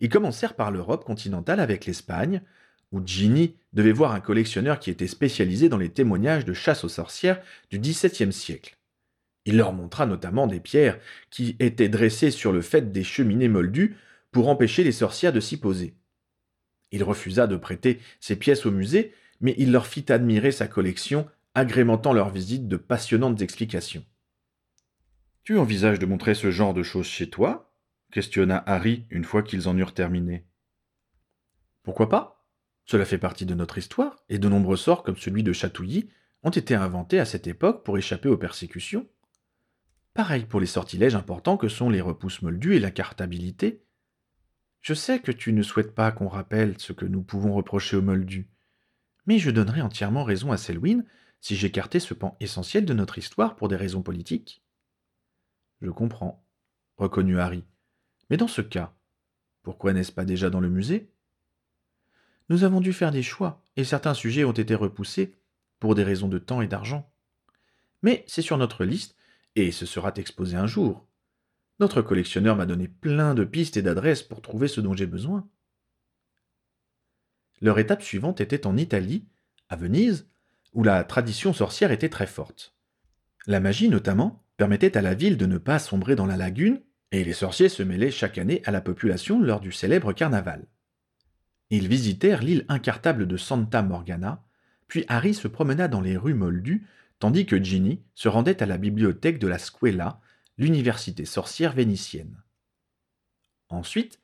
Ils 0.00 0.08
commencèrent 0.08 0.56
par 0.56 0.70
l'Europe 0.70 1.04
continentale 1.04 1.60
avec 1.60 1.84
l'Espagne, 1.84 2.40
où 2.90 3.02
Ginny 3.04 3.54
devait 3.74 3.92
voir 3.92 4.12
un 4.12 4.20
collectionneur 4.20 4.80
qui 4.80 4.88
était 4.88 5.08
spécialisé 5.08 5.68
dans 5.68 5.76
les 5.76 5.90
témoignages 5.90 6.46
de 6.46 6.54
chasse 6.54 6.84
aux 6.84 6.88
sorcières 6.88 7.42
du 7.68 7.78
XVIIe 7.78 8.32
siècle. 8.32 8.75
Il 9.46 9.56
leur 9.56 9.72
montra 9.72 10.04
notamment 10.06 10.46
des 10.46 10.60
pierres 10.60 10.98
qui 11.30 11.56
étaient 11.60 11.88
dressées 11.88 12.32
sur 12.32 12.52
le 12.52 12.60
fait 12.60 12.92
des 12.92 13.04
cheminées 13.04 13.48
moldues 13.48 13.96
pour 14.32 14.48
empêcher 14.48 14.84
les 14.84 14.92
sorcières 14.92 15.32
de 15.32 15.40
s'y 15.40 15.56
poser. 15.56 15.94
Il 16.90 17.04
refusa 17.04 17.46
de 17.46 17.56
prêter 17.56 18.00
ces 18.20 18.36
pièces 18.36 18.66
au 18.66 18.70
musée, 18.70 19.14
mais 19.40 19.54
il 19.56 19.72
leur 19.72 19.86
fit 19.86 20.04
admirer 20.10 20.50
sa 20.50 20.66
collection, 20.66 21.28
agrémentant 21.54 22.12
leur 22.12 22.28
visite 22.28 22.68
de 22.68 22.76
passionnantes 22.76 23.40
explications. 23.40 24.04
Tu 25.44 25.58
envisages 25.58 26.00
de 26.00 26.06
montrer 26.06 26.34
ce 26.34 26.50
genre 26.50 26.74
de 26.74 26.82
choses 26.82 27.06
chez 27.06 27.30
toi? 27.30 27.72
questionna 28.10 28.62
Harry 28.66 29.04
une 29.10 29.24
fois 29.24 29.42
qu'ils 29.42 29.68
en 29.68 29.76
eurent 29.76 29.94
terminé. 29.94 30.44
Pourquoi 31.82 32.08
pas? 32.08 32.44
Cela 32.84 33.04
fait 33.04 33.18
partie 33.18 33.46
de 33.46 33.54
notre 33.54 33.78
histoire, 33.78 34.16
et 34.28 34.38
de 34.38 34.48
nombreux 34.48 34.76
sorts 34.76 35.02
comme 35.02 35.16
celui 35.16 35.42
de 35.42 35.52
Chatouilly 35.52 36.08
ont 36.42 36.50
été 36.50 36.74
inventés 36.74 37.20
à 37.20 37.24
cette 37.24 37.46
époque 37.46 37.84
pour 37.84 37.96
échapper 37.96 38.28
aux 38.28 38.36
persécutions. 38.36 39.06
Pareil 40.16 40.46
pour 40.46 40.60
les 40.60 40.66
sortilèges 40.66 41.14
importants 41.14 41.58
que 41.58 41.68
sont 41.68 41.90
les 41.90 42.00
repousses 42.00 42.40
moldues 42.40 42.74
et 42.74 42.80
la 42.80 42.90
cartabilité. 42.90 43.84
Je 44.80 44.94
sais 44.94 45.20
que 45.20 45.30
tu 45.30 45.52
ne 45.52 45.62
souhaites 45.62 45.94
pas 45.94 46.10
qu'on 46.10 46.28
rappelle 46.28 46.80
ce 46.80 46.94
que 46.94 47.04
nous 47.04 47.22
pouvons 47.22 47.52
reprocher 47.52 47.98
aux 47.98 48.02
moldus, 48.02 48.48
mais 49.26 49.38
je 49.38 49.50
donnerais 49.50 49.82
entièrement 49.82 50.24
raison 50.24 50.52
à 50.52 50.56
Selwyn 50.56 51.04
si 51.42 51.54
j'écartais 51.54 52.00
ce 52.00 52.14
pan 52.14 52.34
essentiel 52.40 52.86
de 52.86 52.94
notre 52.94 53.18
histoire 53.18 53.56
pour 53.56 53.68
des 53.68 53.76
raisons 53.76 54.00
politiques. 54.00 54.64
Je 55.82 55.90
comprends, 55.90 56.42
reconnut 56.96 57.38
Harry. 57.38 57.64
Mais 58.30 58.38
dans 58.38 58.48
ce 58.48 58.62
cas, 58.62 58.94
pourquoi 59.62 59.92
n'est-ce 59.92 60.12
pas 60.12 60.24
déjà 60.24 60.48
dans 60.48 60.60
le 60.60 60.70
musée? 60.70 61.10
Nous 62.48 62.64
avons 62.64 62.80
dû 62.80 62.94
faire 62.94 63.10
des 63.10 63.22
choix, 63.22 63.62
et 63.76 63.84
certains 63.84 64.14
sujets 64.14 64.44
ont 64.44 64.52
été 64.52 64.74
repoussés 64.74 65.34
pour 65.78 65.94
des 65.94 66.04
raisons 66.04 66.28
de 66.28 66.38
temps 66.38 66.62
et 66.62 66.68
d'argent. 66.68 67.12
Mais 68.00 68.24
c'est 68.26 68.40
sur 68.40 68.56
notre 68.56 68.86
liste, 68.86 69.14
et 69.56 69.72
ce 69.72 69.86
sera 69.86 70.12
exposé 70.16 70.56
un 70.56 70.66
jour. 70.66 71.06
Notre 71.80 72.02
collectionneur 72.02 72.56
m'a 72.56 72.66
donné 72.66 72.88
plein 72.88 73.34
de 73.34 73.44
pistes 73.44 73.76
et 73.76 73.82
d'adresses 73.82 74.22
pour 74.22 74.40
trouver 74.40 74.68
ce 74.68 74.80
dont 74.80 74.94
j'ai 74.94 75.06
besoin. 75.06 75.48
Leur 77.60 77.78
étape 77.78 78.02
suivante 78.02 78.40
était 78.40 78.66
en 78.66 78.76
Italie, 78.76 79.26
à 79.68 79.76
Venise, 79.76 80.28
où 80.74 80.84
la 80.84 81.02
tradition 81.04 81.52
sorcière 81.52 81.90
était 81.90 82.10
très 82.10 82.26
forte. 82.26 82.74
La 83.46 83.60
magie, 83.60 83.88
notamment, 83.88 84.44
permettait 84.56 84.96
à 84.96 85.02
la 85.02 85.14
ville 85.14 85.36
de 85.36 85.46
ne 85.46 85.58
pas 85.58 85.78
sombrer 85.78 86.16
dans 86.16 86.26
la 86.26 86.36
lagune 86.36 86.82
et 87.12 87.24
les 87.24 87.32
sorciers 87.32 87.68
se 87.68 87.82
mêlaient 87.82 88.10
chaque 88.10 88.38
année 88.38 88.62
à 88.64 88.70
la 88.70 88.80
population 88.80 89.40
lors 89.40 89.60
du 89.60 89.72
célèbre 89.72 90.12
carnaval. 90.12 90.66
Ils 91.70 91.88
visitèrent 91.88 92.42
l'île 92.42 92.64
incartable 92.68 93.26
de 93.26 93.36
Santa 93.36 93.82
Morgana, 93.82 94.44
puis 94.86 95.04
Harry 95.08 95.34
se 95.34 95.48
promena 95.48 95.88
dans 95.88 96.00
les 96.00 96.16
rues 96.16 96.34
moldues, 96.34 96.86
tandis 97.18 97.46
que 97.46 97.62
Ginny 97.62 98.02
se 98.14 98.28
rendait 98.28 98.62
à 98.62 98.66
la 98.66 98.78
bibliothèque 98.78 99.38
de 99.38 99.48
la 99.48 99.58
Scuela, 99.58 100.20
l'université 100.58 101.24
sorcière 101.24 101.72
vénitienne. 101.72 102.42
Ensuite, 103.68 104.20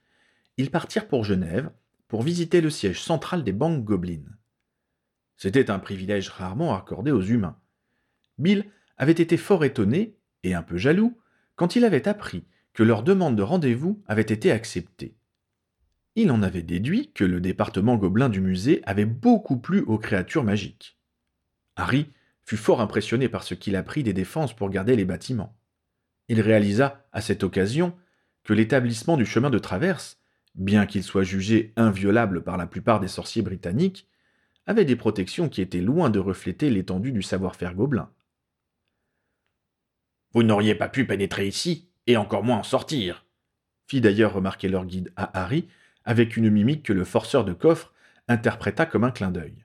ils 0.56 0.70
partirent 0.70 1.08
pour 1.08 1.24
Genève 1.24 1.70
pour 2.08 2.22
visiter 2.22 2.60
le 2.60 2.70
siège 2.70 3.00
central 3.00 3.42
des 3.42 3.52
banques 3.52 3.84
gobelines. 3.84 4.36
C'était 5.36 5.70
un 5.70 5.78
privilège 5.78 6.28
rarement 6.28 6.74
accordé 6.74 7.10
aux 7.10 7.22
humains. 7.22 7.58
Bill 8.38 8.66
avait 8.96 9.12
été 9.12 9.36
fort 9.36 9.64
étonné 9.64 10.16
et 10.42 10.54
un 10.54 10.62
peu 10.62 10.76
jaloux 10.76 11.18
quand 11.56 11.76
il 11.76 11.84
avait 11.84 12.06
appris 12.08 12.44
que 12.72 12.82
leur 12.82 13.02
demande 13.02 13.36
de 13.36 13.42
rendez-vous 13.42 14.02
avait 14.06 14.22
été 14.22 14.50
acceptée. 14.50 15.16
Il 16.14 16.30
en 16.30 16.42
avait 16.42 16.62
déduit 16.62 17.10
que 17.12 17.24
le 17.24 17.40
département 17.40 17.96
gobelin 17.96 18.28
du 18.28 18.40
musée 18.40 18.82
avait 18.84 19.06
beaucoup 19.06 19.58
plu 19.58 19.80
aux 19.80 19.98
créatures 19.98 20.44
magiques. 20.44 20.98
Harry 21.76 22.12
fut 22.44 22.56
fort 22.56 22.80
impressionné 22.80 23.28
par 23.28 23.42
ce 23.42 23.54
qu'il 23.54 23.76
apprit 23.76 24.02
des 24.02 24.12
défenses 24.12 24.54
pour 24.54 24.70
garder 24.70 24.96
les 24.96 25.04
bâtiments. 25.04 25.56
Il 26.28 26.40
réalisa, 26.40 27.06
à 27.12 27.20
cette 27.20 27.44
occasion, 27.44 27.96
que 28.44 28.52
l'établissement 28.52 29.16
du 29.16 29.26
chemin 29.26 29.50
de 29.50 29.58
traverse, 29.58 30.20
bien 30.54 30.86
qu'il 30.86 31.02
soit 31.02 31.22
jugé 31.22 31.72
inviolable 31.76 32.42
par 32.42 32.56
la 32.56 32.66
plupart 32.66 33.00
des 33.00 33.08
sorciers 33.08 33.42
britanniques, 33.42 34.08
avait 34.66 34.84
des 34.84 34.96
protections 34.96 35.48
qui 35.48 35.60
étaient 35.60 35.80
loin 35.80 36.10
de 36.10 36.18
refléter 36.18 36.70
l'étendue 36.70 37.12
du 37.12 37.22
savoir-faire 37.22 37.74
gobelin. 37.74 38.10
Vous 40.32 40.42
n'auriez 40.42 40.74
pas 40.74 40.88
pu 40.88 41.06
pénétrer 41.06 41.46
ici, 41.46 41.88
et 42.06 42.16
encore 42.16 42.42
moins 42.42 42.58
en 42.58 42.62
sortir, 42.62 43.26
fit 43.86 44.00
d'ailleurs 44.00 44.32
remarquer 44.32 44.68
leur 44.68 44.86
guide 44.86 45.12
à 45.16 45.42
Harry, 45.42 45.68
avec 46.04 46.36
une 46.36 46.50
mimique 46.50 46.84
que 46.84 46.92
le 46.92 47.04
forceur 47.04 47.44
de 47.44 47.52
coffre 47.52 47.92
interpréta 48.28 48.86
comme 48.86 49.04
un 49.04 49.10
clin 49.10 49.30
d'œil. 49.30 49.64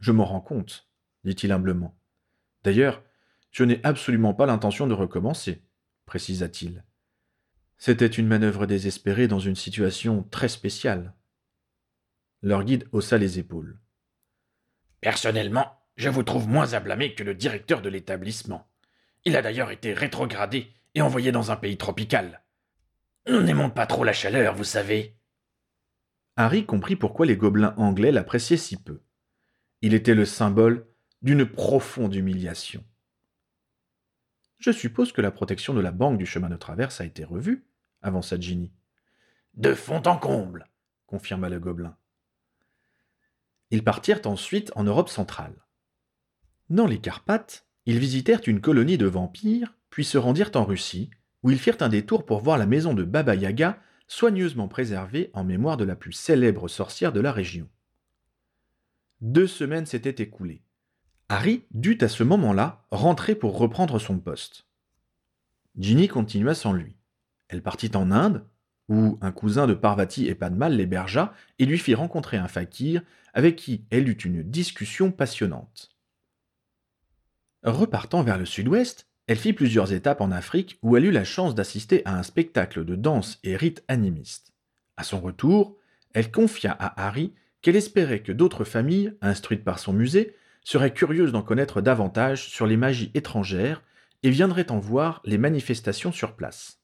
Je 0.00 0.12
m'en 0.12 0.24
rends 0.24 0.40
compte, 0.40 0.88
dit-il 1.24 1.52
humblement. 1.52 1.96
D'ailleurs, 2.62 3.02
je 3.50 3.64
n'ai 3.64 3.80
absolument 3.84 4.34
pas 4.34 4.46
l'intention 4.46 4.86
de 4.86 4.94
recommencer, 4.94 5.62
précisa-t-il. 6.06 6.84
C'était 7.78 8.06
une 8.06 8.26
manœuvre 8.26 8.66
désespérée 8.66 9.28
dans 9.28 9.38
une 9.38 9.56
situation 9.56 10.22
très 10.30 10.48
spéciale. 10.48 11.14
Leur 12.42 12.64
guide 12.64 12.88
haussa 12.92 13.18
les 13.18 13.38
épaules. 13.38 13.78
Personnellement, 15.00 15.78
je 15.96 16.08
vous 16.08 16.22
trouve 16.22 16.48
moins 16.48 16.72
à 16.72 16.80
blâmer 16.80 17.14
que 17.14 17.22
le 17.22 17.34
directeur 17.34 17.82
de 17.82 17.88
l'établissement. 17.88 18.68
Il 19.24 19.36
a 19.36 19.42
d'ailleurs 19.42 19.70
été 19.70 19.92
rétrogradé 19.92 20.72
et 20.94 21.02
envoyé 21.02 21.32
dans 21.32 21.50
un 21.50 21.56
pays 21.56 21.76
tropical. 21.76 22.42
Nous 23.28 23.42
n'aimons 23.42 23.70
pas 23.70 23.86
trop 23.86 24.04
la 24.04 24.12
chaleur, 24.12 24.54
vous 24.54 24.64
savez. 24.64 25.16
Harry 26.36 26.66
comprit 26.66 26.96
pourquoi 26.96 27.26
les 27.26 27.36
gobelins 27.36 27.74
anglais 27.76 28.12
l'appréciaient 28.12 28.56
si 28.56 28.76
peu. 28.76 29.02
Il 29.82 29.94
était 29.94 30.14
le 30.14 30.24
symbole 30.24 30.86
d'une 31.24 31.46
profonde 31.46 32.14
humiliation. 32.14 32.84
Je 34.58 34.70
suppose 34.70 35.10
que 35.10 35.22
la 35.22 35.30
protection 35.30 35.72
de 35.72 35.80
la 35.80 35.90
banque 35.90 36.18
du 36.18 36.26
chemin 36.26 36.50
de 36.50 36.56
traverse 36.56 37.00
a 37.00 37.06
été 37.06 37.24
revue, 37.24 37.64
avança 38.02 38.38
Ginny. 38.38 38.70
De 39.54 39.72
fond 39.72 40.02
en 40.04 40.18
comble, 40.18 40.68
confirma 41.06 41.48
le 41.48 41.58
gobelin. 41.58 41.96
Ils 43.70 43.82
partirent 43.82 44.20
ensuite 44.26 44.70
en 44.76 44.84
Europe 44.84 45.08
centrale. 45.08 45.64
Dans 46.68 46.86
les 46.86 47.00
Carpates, 47.00 47.66
ils 47.86 47.98
visitèrent 47.98 48.42
une 48.46 48.60
colonie 48.60 48.98
de 48.98 49.06
vampires 49.06 49.74
puis 49.88 50.04
se 50.04 50.18
rendirent 50.18 50.50
en 50.54 50.64
Russie, 50.64 51.08
où 51.42 51.50
ils 51.50 51.58
firent 51.58 51.80
un 51.80 51.88
détour 51.88 52.26
pour 52.26 52.40
voir 52.40 52.58
la 52.58 52.66
maison 52.66 52.92
de 52.92 53.02
Baba 53.02 53.34
Yaga, 53.34 53.80
soigneusement 54.08 54.68
préservée 54.68 55.30
en 55.32 55.42
mémoire 55.42 55.78
de 55.78 55.84
la 55.84 55.96
plus 55.96 56.12
célèbre 56.12 56.68
sorcière 56.68 57.12
de 57.12 57.20
la 57.20 57.32
région. 57.32 57.70
Deux 59.22 59.46
semaines 59.46 59.86
s'étaient 59.86 60.22
écoulées. 60.22 60.64
Harry 61.28 61.64
dut 61.72 61.98
à 62.02 62.08
ce 62.08 62.22
moment-là 62.22 62.84
rentrer 62.90 63.34
pour 63.34 63.58
reprendre 63.58 63.98
son 63.98 64.18
poste. 64.18 64.66
Ginny 65.76 66.08
continua 66.08 66.54
sans 66.54 66.72
lui. 66.72 66.96
Elle 67.48 67.62
partit 67.62 67.90
en 67.94 68.10
Inde, 68.10 68.46
où 68.88 69.18
un 69.22 69.32
cousin 69.32 69.66
de 69.66 69.74
Parvati 69.74 70.26
et 70.28 70.34
Padmal 70.34 70.76
l'hébergea 70.76 71.32
et 71.58 71.64
lui 71.64 71.78
fit 71.78 71.94
rencontrer 71.94 72.36
un 72.36 72.48
fakir 72.48 73.02
avec 73.32 73.56
qui 73.56 73.84
elle 73.90 74.08
eut 74.08 74.12
une 74.12 74.42
discussion 74.42 75.10
passionnante. 75.10 75.90
Repartant 77.62 78.22
vers 78.22 78.36
le 78.36 78.44
sud-ouest, 78.44 79.08
elle 79.26 79.38
fit 79.38 79.54
plusieurs 79.54 79.94
étapes 79.94 80.20
en 80.20 80.30
Afrique 80.30 80.78
où 80.82 80.96
elle 80.96 81.06
eut 81.06 81.10
la 81.10 81.24
chance 81.24 81.54
d'assister 81.54 82.02
à 82.04 82.18
un 82.18 82.22
spectacle 82.22 82.84
de 82.84 82.94
danse 82.94 83.38
et 83.42 83.56
rites 83.56 83.82
animistes. 83.88 84.52
À 84.98 85.04
son 85.04 85.20
retour, 85.20 85.78
elle 86.12 86.30
confia 86.30 86.72
à 86.78 87.06
Harry 87.06 87.32
qu'elle 87.62 87.76
espérait 87.76 88.20
que 88.20 88.32
d'autres 88.32 88.64
familles, 88.64 89.14
instruites 89.22 89.64
par 89.64 89.78
son 89.78 89.94
musée, 89.94 90.36
serait 90.64 90.92
curieuse 90.92 91.32
d'en 91.32 91.42
connaître 91.42 91.80
davantage 91.80 92.48
sur 92.48 92.66
les 92.66 92.76
magies 92.76 93.10
étrangères 93.14 93.82
et 94.22 94.30
viendrait 94.30 94.70
en 94.70 94.78
voir 94.78 95.20
les 95.24 95.38
manifestations 95.38 96.12
sur 96.12 96.34
place. 96.34 96.80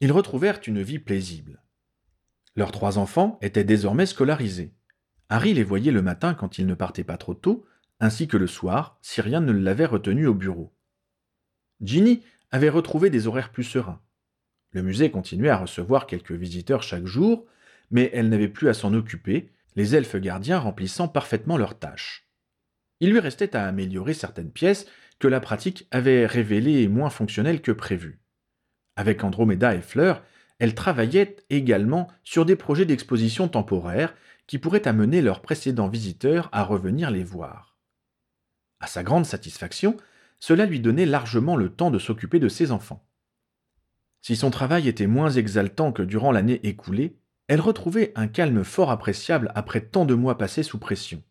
Ils 0.00 0.12
retrouvèrent 0.12 0.60
une 0.66 0.82
vie 0.82 0.98
paisible. 0.98 1.62
Leurs 2.54 2.70
trois 2.70 2.98
enfants 2.98 3.38
étaient 3.42 3.64
désormais 3.64 4.06
scolarisés. 4.06 4.74
Harry 5.28 5.54
les 5.54 5.64
voyait 5.64 5.90
le 5.90 6.02
matin 6.02 6.34
quand 6.34 6.58
ils 6.58 6.66
ne 6.66 6.74
partaient 6.74 7.04
pas 7.04 7.16
trop 7.16 7.34
tôt, 7.34 7.66
ainsi 7.98 8.28
que 8.28 8.36
le 8.36 8.46
soir, 8.46 8.98
si 9.02 9.20
rien 9.20 9.40
ne 9.40 9.52
l'avait 9.52 9.86
retenu 9.86 10.26
au 10.26 10.34
bureau. 10.34 10.72
Ginny 11.80 12.22
avait 12.50 12.68
retrouvé 12.68 13.10
des 13.10 13.26
horaires 13.26 13.50
plus 13.50 13.64
sereins. 13.64 14.00
Le 14.76 14.82
musée 14.82 15.10
continuait 15.10 15.48
à 15.48 15.56
recevoir 15.56 16.06
quelques 16.06 16.32
visiteurs 16.32 16.82
chaque 16.82 17.06
jour, 17.06 17.46
mais 17.90 18.10
elle 18.12 18.28
n'avait 18.28 18.46
plus 18.46 18.68
à 18.68 18.74
s'en 18.74 18.92
occuper, 18.92 19.50
les 19.74 19.96
elfes 19.96 20.16
gardiens 20.16 20.58
remplissant 20.58 21.08
parfaitement 21.08 21.56
leurs 21.56 21.78
tâches. 21.78 22.28
Il 23.00 23.10
lui 23.10 23.18
restait 23.18 23.56
à 23.56 23.64
améliorer 23.64 24.12
certaines 24.12 24.50
pièces 24.50 24.84
que 25.18 25.28
la 25.28 25.40
pratique 25.40 25.88
avait 25.92 26.26
révélées 26.26 26.88
moins 26.88 27.08
fonctionnelles 27.08 27.62
que 27.62 27.72
prévu. 27.72 28.20
Avec 28.96 29.24
Andromeda 29.24 29.74
et 29.74 29.80
Fleur, 29.80 30.22
elle 30.58 30.74
travaillait 30.74 31.36
également 31.48 32.08
sur 32.22 32.44
des 32.44 32.54
projets 32.54 32.84
d'exposition 32.84 33.48
temporaire 33.48 34.12
qui 34.46 34.58
pourraient 34.58 34.86
amener 34.86 35.22
leurs 35.22 35.40
précédents 35.40 35.88
visiteurs 35.88 36.50
à 36.52 36.62
revenir 36.62 37.10
les 37.10 37.24
voir. 37.24 37.78
À 38.80 38.88
sa 38.88 39.02
grande 39.02 39.24
satisfaction, 39.24 39.96
cela 40.38 40.66
lui 40.66 40.80
donnait 40.80 41.06
largement 41.06 41.56
le 41.56 41.70
temps 41.70 41.90
de 41.90 41.98
s'occuper 41.98 42.40
de 42.40 42.50
ses 42.50 42.72
enfants. 42.72 43.05
Si 44.26 44.34
son 44.34 44.50
travail 44.50 44.88
était 44.88 45.06
moins 45.06 45.30
exaltant 45.30 45.92
que 45.92 46.02
durant 46.02 46.32
l'année 46.32 46.58
écoulée, 46.66 47.16
elle 47.46 47.60
retrouvait 47.60 48.10
un 48.16 48.26
calme 48.26 48.64
fort 48.64 48.90
appréciable 48.90 49.52
après 49.54 49.82
tant 49.82 50.04
de 50.04 50.14
mois 50.14 50.36
passés 50.36 50.64
sous 50.64 50.80
pression. 50.80 51.22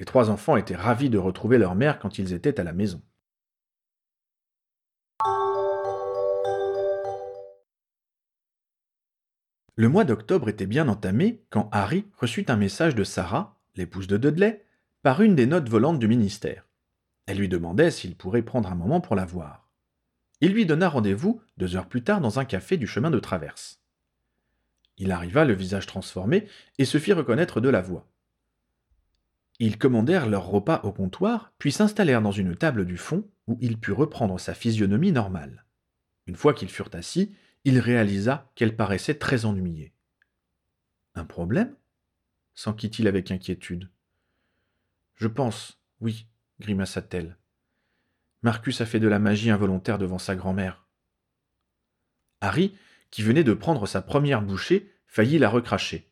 Les 0.00 0.04
trois 0.04 0.28
enfants 0.28 0.56
étaient 0.56 0.74
ravis 0.74 1.08
de 1.08 1.18
retrouver 1.18 1.56
leur 1.56 1.76
mère 1.76 2.00
quand 2.00 2.18
ils 2.18 2.32
étaient 2.32 2.58
à 2.58 2.64
la 2.64 2.72
maison. 2.72 3.00
Le 9.76 9.88
mois 9.88 10.02
d'octobre 10.02 10.48
était 10.48 10.66
bien 10.66 10.88
entamé 10.88 11.44
quand 11.50 11.68
Harry 11.70 12.06
reçut 12.18 12.46
un 12.48 12.56
message 12.56 12.96
de 12.96 13.04
Sarah, 13.04 13.60
l'épouse 13.76 14.08
de 14.08 14.16
Dudley, 14.16 14.66
par 15.04 15.22
une 15.22 15.36
des 15.36 15.46
notes 15.46 15.68
volantes 15.68 16.00
du 16.00 16.08
ministère. 16.08 16.66
Elle 17.26 17.38
lui 17.38 17.48
demandait 17.48 17.92
s'il 17.92 18.16
pourrait 18.16 18.42
prendre 18.42 18.68
un 18.68 18.74
moment 18.74 19.00
pour 19.00 19.14
la 19.14 19.26
voir. 19.26 19.69
Il 20.40 20.52
lui 20.52 20.66
donna 20.66 20.88
rendez-vous 20.88 21.42
deux 21.56 21.76
heures 21.76 21.88
plus 21.88 22.02
tard 22.02 22.20
dans 22.20 22.38
un 22.38 22.44
café 22.44 22.76
du 22.76 22.86
chemin 22.86 23.10
de 23.10 23.18
traverse. 23.18 23.80
Il 24.96 25.12
arriva 25.12 25.44
le 25.44 25.54
visage 25.54 25.86
transformé 25.86 26.46
et 26.78 26.84
se 26.84 26.98
fit 26.98 27.12
reconnaître 27.12 27.60
de 27.60 27.68
la 27.68 27.80
voix. 27.80 28.06
Ils 29.58 29.78
commandèrent 29.78 30.28
leur 30.28 30.46
repas 30.46 30.80
au 30.84 30.92
comptoir, 30.92 31.52
puis 31.58 31.72
s'installèrent 31.72 32.22
dans 32.22 32.32
une 32.32 32.56
table 32.56 32.86
du 32.86 32.96
fond 32.96 33.28
où 33.46 33.58
il 33.60 33.78
put 33.78 33.92
reprendre 33.92 34.40
sa 34.40 34.54
physionomie 34.54 35.12
normale. 35.12 35.64
Une 36.26 36.36
fois 36.36 36.54
qu'ils 36.54 36.70
furent 36.70 36.90
assis, 36.94 37.34
il 37.64 37.78
réalisa 37.78 38.50
qu'elle 38.54 38.76
paraissait 38.76 39.18
très 39.18 39.44
ennuyée. 39.44 39.92
Un 41.14 41.24
problème? 41.24 41.74
s'enquit-il 42.54 43.08
avec 43.08 43.30
inquiétude. 43.30 43.88
Je 45.16 45.28
pense, 45.28 45.78
oui, 46.00 46.26
grimaça-t-elle. 46.60 47.36
Marcus 48.42 48.80
a 48.80 48.86
fait 48.86 49.00
de 49.00 49.08
la 49.08 49.18
magie 49.18 49.50
involontaire 49.50 49.98
devant 49.98 50.18
sa 50.18 50.34
grand-mère. 50.34 50.86
Harry, 52.40 52.76
qui 53.10 53.22
venait 53.22 53.44
de 53.44 53.52
prendre 53.52 53.86
sa 53.86 54.00
première 54.00 54.42
bouchée, 54.42 54.90
faillit 55.06 55.38
la 55.38 55.50
recracher. 55.50 56.10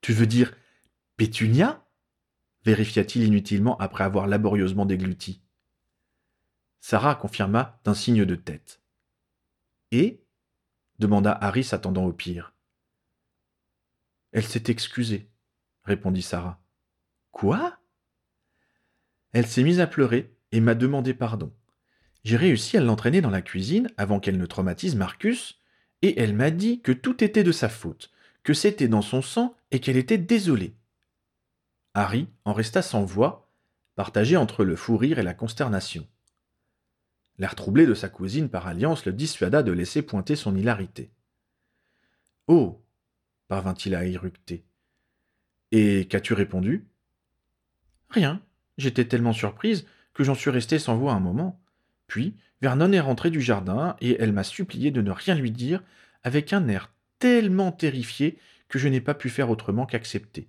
Tu 0.00 0.12
veux 0.12 0.26
dire 0.26 0.54
Pétunia? 1.16 1.86
vérifia-t-il 2.64 3.24
inutilement 3.24 3.76
après 3.76 4.04
avoir 4.04 4.26
laborieusement 4.26 4.86
dégluti. 4.86 5.42
Sarah 6.80 7.14
confirma 7.14 7.80
d'un 7.84 7.94
signe 7.94 8.24
de 8.24 8.34
tête. 8.34 8.82
Et? 9.90 10.24
demanda 10.98 11.32
Harry 11.32 11.62
s'attendant 11.62 12.04
au 12.04 12.12
pire. 12.12 12.54
Elle 14.32 14.44
s'est 14.44 14.64
excusée, 14.68 15.30
répondit 15.84 16.22
Sarah. 16.22 16.62
Quoi? 17.30 17.78
Elle 19.32 19.46
s'est 19.46 19.62
mise 19.62 19.80
à 19.80 19.86
pleurer 19.86 20.33
et 20.54 20.60
m'a 20.60 20.76
demandé 20.76 21.14
pardon. 21.14 21.52
J'ai 22.22 22.36
réussi 22.36 22.76
à 22.76 22.80
l'entraîner 22.80 23.20
dans 23.20 23.30
la 23.30 23.42
cuisine 23.42 23.90
avant 23.96 24.20
qu'elle 24.20 24.38
ne 24.38 24.46
traumatise 24.46 24.94
Marcus, 24.94 25.60
et 26.00 26.20
elle 26.20 26.32
m'a 26.32 26.52
dit 26.52 26.80
que 26.80 26.92
tout 26.92 27.24
était 27.24 27.42
de 27.42 27.50
sa 27.50 27.68
faute, 27.68 28.12
que 28.44 28.54
c'était 28.54 28.86
dans 28.86 29.02
son 29.02 29.20
sang 29.20 29.56
et 29.72 29.80
qu'elle 29.80 29.96
était 29.96 30.16
désolée. 30.16 30.76
Harry 31.92 32.28
en 32.44 32.52
resta 32.52 32.82
sans 32.82 33.04
voix, 33.04 33.50
partagé 33.96 34.36
entre 34.36 34.64
le 34.64 34.76
fou 34.76 34.96
rire 34.96 35.18
et 35.18 35.24
la 35.24 35.34
consternation. 35.34 36.06
L'air 37.38 37.56
troublé 37.56 37.84
de 37.84 37.94
sa 37.94 38.08
cousine 38.08 38.48
par 38.48 38.68
alliance 38.68 39.06
le 39.06 39.12
dissuada 39.12 39.64
de 39.64 39.72
laisser 39.72 40.02
pointer 40.02 40.36
son 40.36 40.54
hilarité. 40.54 41.10
Oh 42.46 42.80
parvint-il 43.48 43.96
à 43.96 44.04
éructer. 44.04 44.64
Et 45.72 46.06
qu'as-tu 46.06 46.32
répondu 46.32 46.86
Rien. 48.08 48.40
J'étais 48.78 49.06
tellement 49.06 49.32
surprise 49.32 49.84
que 50.14 50.24
j'en 50.24 50.34
suis 50.34 50.50
restée 50.50 50.78
sans 50.78 50.96
voix 50.96 51.12
un 51.12 51.20
moment. 51.20 51.60
Puis 52.06 52.36
Vernon 52.62 52.92
est 52.92 53.00
rentrée 53.00 53.30
du 53.30 53.40
jardin 53.40 53.96
et 54.00 54.16
elle 54.20 54.32
m'a 54.32 54.44
supplié 54.44 54.90
de 54.90 55.02
ne 55.02 55.10
rien 55.10 55.34
lui 55.34 55.50
dire 55.50 55.82
avec 56.22 56.52
un 56.52 56.68
air 56.68 56.92
tellement 57.18 57.72
terrifié 57.72 58.38
que 58.68 58.78
je 58.78 58.88
n'ai 58.88 59.00
pas 59.00 59.14
pu 59.14 59.28
faire 59.28 59.50
autrement 59.50 59.86
qu'accepter. 59.86 60.48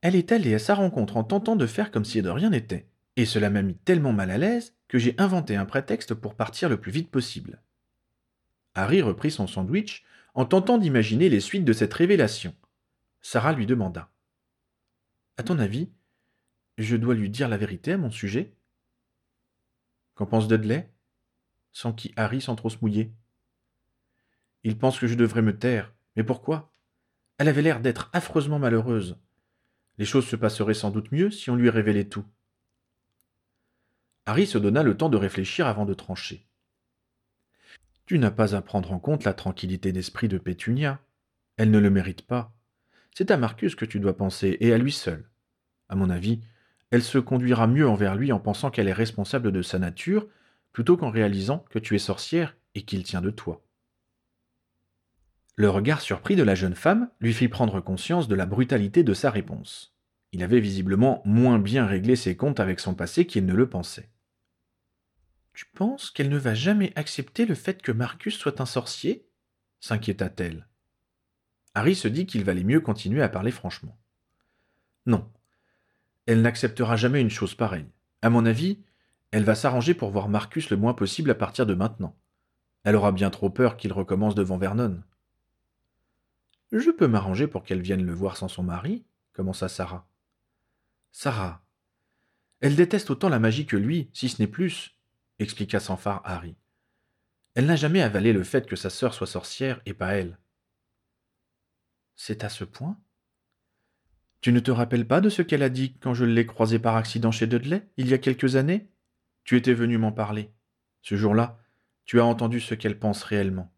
Elle 0.00 0.16
est 0.16 0.32
allée 0.32 0.54
à 0.54 0.58
sa 0.58 0.74
rencontre 0.74 1.16
en 1.16 1.24
tentant 1.24 1.56
de 1.56 1.66
faire 1.66 1.90
comme 1.90 2.04
si 2.04 2.22
de 2.22 2.28
rien 2.28 2.50
n'était, 2.50 2.88
et 3.16 3.24
cela 3.24 3.50
m'a 3.50 3.62
mis 3.62 3.74
tellement 3.74 4.12
mal 4.12 4.30
à 4.30 4.38
l'aise 4.38 4.74
que 4.86 4.98
j'ai 4.98 5.14
inventé 5.18 5.56
un 5.56 5.64
prétexte 5.64 6.14
pour 6.14 6.34
partir 6.34 6.68
le 6.68 6.80
plus 6.80 6.92
vite 6.92 7.10
possible. 7.10 7.60
Harry 8.74 9.02
reprit 9.02 9.30
son 9.30 9.46
sandwich 9.46 10.04
en 10.34 10.44
tentant 10.44 10.78
d'imaginer 10.78 11.28
les 11.28 11.40
suites 11.40 11.64
de 11.64 11.72
cette 11.72 11.94
révélation. 11.94 12.54
Sarah 13.20 13.52
lui 13.52 13.66
demanda. 13.66 14.10
À 15.36 15.42
ton 15.42 15.58
avis, 15.58 15.90
je 16.84 16.96
dois 16.96 17.14
lui 17.14 17.30
dire 17.30 17.48
la 17.48 17.56
vérité 17.56 17.92
à 17.92 17.98
mon 17.98 18.10
sujet 18.10 18.54
Qu'en 20.14 20.26
pense 20.26 20.48
Dudley? 20.48 20.90
Sans 21.72 21.92
qui 21.92 22.12
Harry 22.16 22.40
sans 22.40 22.56
trop 22.56 22.70
se 22.70 22.78
mouiller. 22.80 23.12
Il 24.64 24.76
pense 24.76 24.98
que 24.98 25.06
je 25.06 25.14
devrais 25.14 25.42
me 25.42 25.56
taire. 25.56 25.94
Mais 26.16 26.24
pourquoi? 26.24 26.72
Elle 27.38 27.48
avait 27.48 27.62
l'air 27.62 27.80
d'être 27.80 28.10
affreusement 28.12 28.58
malheureuse. 28.58 29.16
Les 29.98 30.04
choses 30.04 30.26
se 30.26 30.36
passeraient 30.36 30.74
sans 30.74 30.90
doute 30.90 31.12
mieux 31.12 31.30
si 31.30 31.50
on 31.50 31.56
lui 31.56 31.70
révélait 31.70 32.08
tout. 32.08 32.24
Harry 34.26 34.46
se 34.46 34.58
donna 34.58 34.82
le 34.82 34.96
temps 34.96 35.08
de 35.08 35.16
réfléchir 35.16 35.66
avant 35.66 35.86
de 35.86 35.94
trancher. 35.94 36.46
Tu 38.06 38.18
n'as 38.18 38.30
pas 38.30 38.54
à 38.54 38.62
prendre 38.62 38.92
en 38.92 38.98
compte 38.98 39.24
la 39.24 39.34
tranquillité 39.34 39.92
d'esprit 39.92 40.28
de 40.28 40.38
Pétunia. 40.38 41.00
Elle 41.56 41.70
ne 41.70 41.78
le 41.78 41.90
mérite 41.90 42.22
pas. 42.22 42.52
C'est 43.14 43.30
à 43.30 43.36
Marcus 43.36 43.74
que 43.74 43.84
tu 43.84 44.00
dois 44.00 44.16
penser, 44.16 44.56
et 44.60 44.72
à 44.72 44.78
lui 44.78 44.92
seul. 44.92 45.28
À 45.88 45.94
mon 45.94 46.10
avis, 46.10 46.40
elle 46.90 47.02
se 47.02 47.18
conduira 47.18 47.66
mieux 47.66 47.88
envers 47.88 48.14
lui 48.14 48.32
en 48.32 48.40
pensant 48.40 48.70
qu'elle 48.70 48.88
est 48.88 48.92
responsable 48.92 49.52
de 49.52 49.62
sa 49.62 49.78
nature, 49.78 50.26
plutôt 50.72 50.96
qu'en 50.96 51.10
réalisant 51.10 51.64
que 51.70 51.78
tu 51.78 51.94
es 51.94 51.98
sorcière 51.98 52.56
et 52.74 52.82
qu'il 52.82 53.02
tient 53.02 53.20
de 53.20 53.30
toi. 53.30 53.64
Le 55.56 55.68
regard 55.68 56.00
surpris 56.00 56.36
de 56.36 56.44
la 56.44 56.54
jeune 56.54 56.76
femme 56.76 57.10
lui 57.20 57.34
fit 57.34 57.48
prendre 57.48 57.80
conscience 57.80 58.28
de 58.28 58.34
la 58.34 58.46
brutalité 58.46 59.02
de 59.02 59.12
sa 59.12 59.30
réponse. 59.30 59.96
Il 60.32 60.42
avait 60.42 60.60
visiblement 60.60 61.20
moins 61.24 61.58
bien 61.58 61.86
réglé 61.86 62.16
ses 62.16 62.36
comptes 62.36 62.60
avec 62.60 62.80
son 62.80 62.94
passé 62.94 63.26
qu'il 63.26 63.44
ne 63.44 63.54
le 63.54 63.68
pensait. 63.68 64.10
Tu 65.54 65.66
penses 65.74 66.10
qu'elle 66.12 66.28
ne 66.28 66.38
va 66.38 66.54
jamais 66.54 66.92
accepter 66.94 67.44
le 67.44 67.56
fait 67.56 67.82
que 67.82 67.90
Marcus 67.90 68.36
soit 68.36 68.60
un 68.60 68.66
sorcier? 68.66 69.26
s'inquiéta-t-elle. 69.80 70.68
Harry 71.74 71.96
se 71.96 72.08
dit 72.08 72.26
qu'il 72.26 72.44
valait 72.44 72.64
mieux 72.64 72.80
continuer 72.80 73.22
à 73.22 73.28
parler 73.28 73.50
franchement. 73.50 73.98
Non, 75.06 75.28
elle 76.28 76.42
n'acceptera 76.42 76.96
jamais 76.96 77.22
une 77.22 77.30
chose 77.30 77.54
pareille. 77.54 77.88
À 78.20 78.28
mon 78.28 78.44
avis, 78.44 78.78
elle 79.30 79.44
va 79.44 79.54
s'arranger 79.54 79.94
pour 79.94 80.10
voir 80.10 80.28
Marcus 80.28 80.68
le 80.68 80.76
moins 80.76 80.92
possible 80.92 81.30
à 81.30 81.34
partir 81.34 81.64
de 81.64 81.72
maintenant. 81.72 82.14
Elle 82.84 82.96
aura 82.96 83.12
bien 83.12 83.30
trop 83.30 83.48
peur 83.48 83.78
qu'il 83.78 83.94
recommence 83.94 84.34
devant 84.34 84.58
Vernon. 84.58 85.02
Je 86.70 86.90
peux 86.90 87.06
m'arranger 87.06 87.46
pour 87.46 87.64
qu'elle 87.64 87.80
vienne 87.80 88.04
le 88.04 88.12
voir 88.12 88.36
sans 88.36 88.48
son 88.48 88.62
mari, 88.62 89.06
commença 89.32 89.70
Sarah. 89.70 90.06
Sarah. 91.12 91.62
Elle 92.60 92.76
déteste 92.76 93.08
autant 93.08 93.30
la 93.30 93.38
magie 93.38 93.64
que 93.64 93.78
lui, 93.78 94.10
si 94.12 94.28
ce 94.28 94.42
n'est 94.42 94.48
plus, 94.48 94.98
expliqua 95.38 95.80
sans 95.80 95.96
phare 95.96 96.20
Harry. 96.26 96.56
Elle 97.54 97.64
n'a 97.64 97.76
jamais 97.76 98.02
avalé 98.02 98.34
le 98.34 98.44
fait 98.44 98.66
que 98.66 98.76
sa 98.76 98.90
sœur 98.90 99.14
soit 99.14 99.26
sorcière 99.26 99.80
et 99.86 99.94
pas 99.94 100.12
elle. 100.12 100.38
C'est 102.16 102.44
à 102.44 102.50
ce 102.50 102.64
point 102.64 102.98
Tu 104.40 104.52
ne 104.52 104.60
te 104.60 104.70
rappelles 104.70 105.06
pas 105.06 105.20
de 105.20 105.28
ce 105.28 105.42
qu'elle 105.42 105.62
a 105.62 105.68
dit 105.68 105.96
quand 106.00 106.14
je 106.14 106.24
l'ai 106.24 106.46
croisée 106.46 106.78
par 106.78 106.96
accident 106.96 107.32
chez 107.32 107.46
Dudley, 107.46 107.88
il 107.96 108.08
y 108.08 108.14
a 108.14 108.18
quelques 108.18 108.56
années? 108.56 108.88
Tu 109.44 109.56
étais 109.56 109.74
venu 109.74 109.98
m'en 109.98 110.12
parler. 110.12 110.50
Ce 111.02 111.16
jour-là, 111.16 111.58
tu 112.04 112.20
as 112.20 112.24
entendu 112.24 112.60
ce 112.60 112.74
qu'elle 112.74 112.98
pense 112.98 113.22
réellement. 113.22 113.72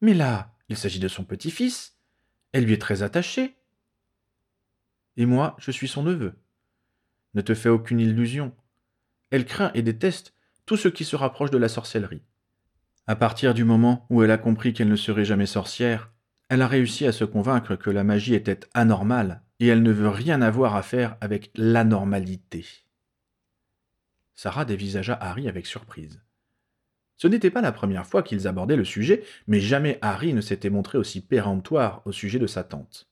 Mais 0.00 0.14
là, 0.14 0.54
Il 0.68 0.76
s'agit 0.76 0.98
de 0.98 1.08
son 1.08 1.24
petit-fils. 1.24 1.96
Elle 2.52 2.64
lui 2.64 2.74
est 2.74 2.80
très 2.80 3.02
attachée. 3.02 3.56
Et 5.16 5.26
moi, 5.26 5.56
je 5.58 5.70
suis 5.70 5.88
son 5.88 6.02
neveu. 6.02 6.34
Ne 7.34 7.40
te 7.40 7.54
fais 7.54 7.68
aucune 7.68 8.00
illusion. 8.00 8.54
Elle 9.30 9.46
craint 9.46 9.70
et 9.74 9.82
déteste 9.82 10.34
tout 10.66 10.76
ce 10.76 10.88
qui 10.88 11.04
se 11.04 11.16
rapproche 11.16 11.50
de 11.50 11.58
la 11.58 11.68
sorcellerie. 11.68 12.22
À 13.06 13.16
partir 13.16 13.54
du 13.54 13.64
moment 13.64 14.06
où 14.10 14.22
elle 14.22 14.30
a 14.30 14.38
compris 14.38 14.74
qu'elle 14.74 14.88
ne 14.88 14.96
serait 14.96 15.24
jamais 15.24 15.46
sorcière, 15.46 16.12
elle 16.48 16.62
a 16.62 16.68
réussi 16.68 17.06
à 17.06 17.12
se 17.12 17.24
convaincre 17.24 17.76
que 17.76 17.90
la 17.90 18.04
magie 18.04 18.34
était 18.34 18.60
anormale 18.74 19.42
et 19.60 19.66
elle 19.66 19.82
ne 19.82 19.92
veut 19.92 20.08
rien 20.08 20.40
avoir 20.40 20.76
à 20.76 20.82
faire 20.82 21.16
avec 21.20 21.50
l'anormalité. 21.54 22.66
Sarah 24.34 24.64
dévisagea 24.64 25.14
Harry 25.14 25.48
avec 25.48 25.66
surprise. 25.66 26.22
Ce 27.16 27.26
n'était 27.26 27.50
pas 27.50 27.60
la 27.60 27.72
première 27.72 28.06
fois 28.06 28.22
qu'ils 28.22 28.46
abordaient 28.46 28.76
le 28.76 28.84
sujet, 28.84 29.24
mais 29.48 29.60
jamais 29.60 29.98
Harry 30.00 30.32
ne 30.32 30.40
s'était 30.40 30.70
montré 30.70 30.96
aussi 30.96 31.20
péremptoire 31.20 32.02
au 32.06 32.12
sujet 32.12 32.38
de 32.38 32.46
sa 32.46 32.62
tante. 32.62 33.10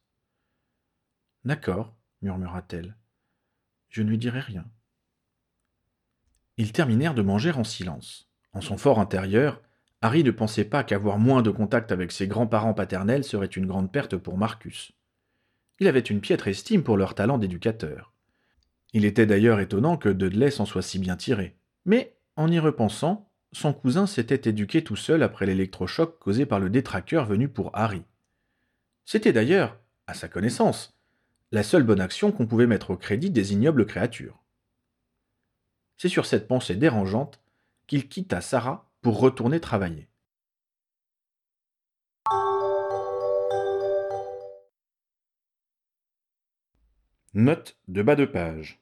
D'accord, 1.44 1.96
murmura-t-elle. 2.22 2.96
Je 3.88 4.02
ne 4.02 4.10
lui 4.10 4.18
dirai 4.18 4.40
rien. 4.40 4.64
Ils 6.56 6.72
terminèrent 6.72 7.14
de 7.14 7.22
manger 7.22 7.50
en 7.50 7.64
silence. 7.64 8.30
En 8.52 8.60
son 8.60 8.78
fort 8.78 9.00
intérieur, 9.00 9.60
Harry 10.06 10.22
ne 10.22 10.30
pensait 10.30 10.64
pas 10.64 10.84
qu'avoir 10.84 11.18
moins 11.18 11.42
de 11.42 11.50
contact 11.50 11.90
avec 11.90 12.12
ses 12.12 12.28
grands-parents 12.28 12.74
paternels 12.74 13.24
serait 13.24 13.46
une 13.46 13.66
grande 13.66 13.90
perte 13.90 14.16
pour 14.16 14.38
Marcus. 14.38 14.92
Il 15.80 15.88
avait 15.88 15.98
une 15.98 16.20
piètre 16.20 16.46
estime 16.46 16.84
pour 16.84 16.96
leur 16.96 17.16
talent 17.16 17.38
d'éducateur. 17.38 18.12
Il 18.92 19.04
était 19.04 19.26
d'ailleurs 19.26 19.58
étonnant 19.58 19.96
que 19.96 20.08
Dudley 20.08 20.52
s'en 20.52 20.64
soit 20.64 20.82
si 20.82 21.00
bien 21.00 21.16
tiré. 21.16 21.56
Mais, 21.86 22.14
en 22.36 22.52
y 22.52 22.60
repensant, 22.60 23.32
son 23.50 23.72
cousin 23.72 24.06
s'était 24.06 24.48
éduqué 24.48 24.84
tout 24.84 24.94
seul 24.94 25.24
après 25.24 25.44
l'électrochoc 25.44 26.20
causé 26.20 26.46
par 26.46 26.60
le 26.60 26.70
détraqueur 26.70 27.26
venu 27.26 27.48
pour 27.48 27.72
Harry. 27.74 28.04
C'était 29.06 29.32
d'ailleurs, 29.32 29.76
à 30.06 30.14
sa 30.14 30.28
connaissance, 30.28 30.96
la 31.50 31.64
seule 31.64 31.82
bonne 31.82 32.00
action 32.00 32.30
qu'on 32.30 32.46
pouvait 32.46 32.68
mettre 32.68 32.92
au 32.92 32.96
crédit 32.96 33.30
des 33.30 33.54
ignobles 33.54 33.86
créatures. 33.86 34.40
C'est 35.96 36.08
sur 36.08 36.26
cette 36.26 36.46
pensée 36.46 36.76
dérangeante 36.76 37.40
qu'il 37.88 38.08
quitta 38.08 38.40
Sarah 38.40 38.88
pour 39.02 39.20
retourner 39.20 39.60
travailler. 39.60 40.08
Note 47.34 47.76
de 47.88 48.02
bas 48.02 48.16
de 48.16 48.24
page. 48.24 48.80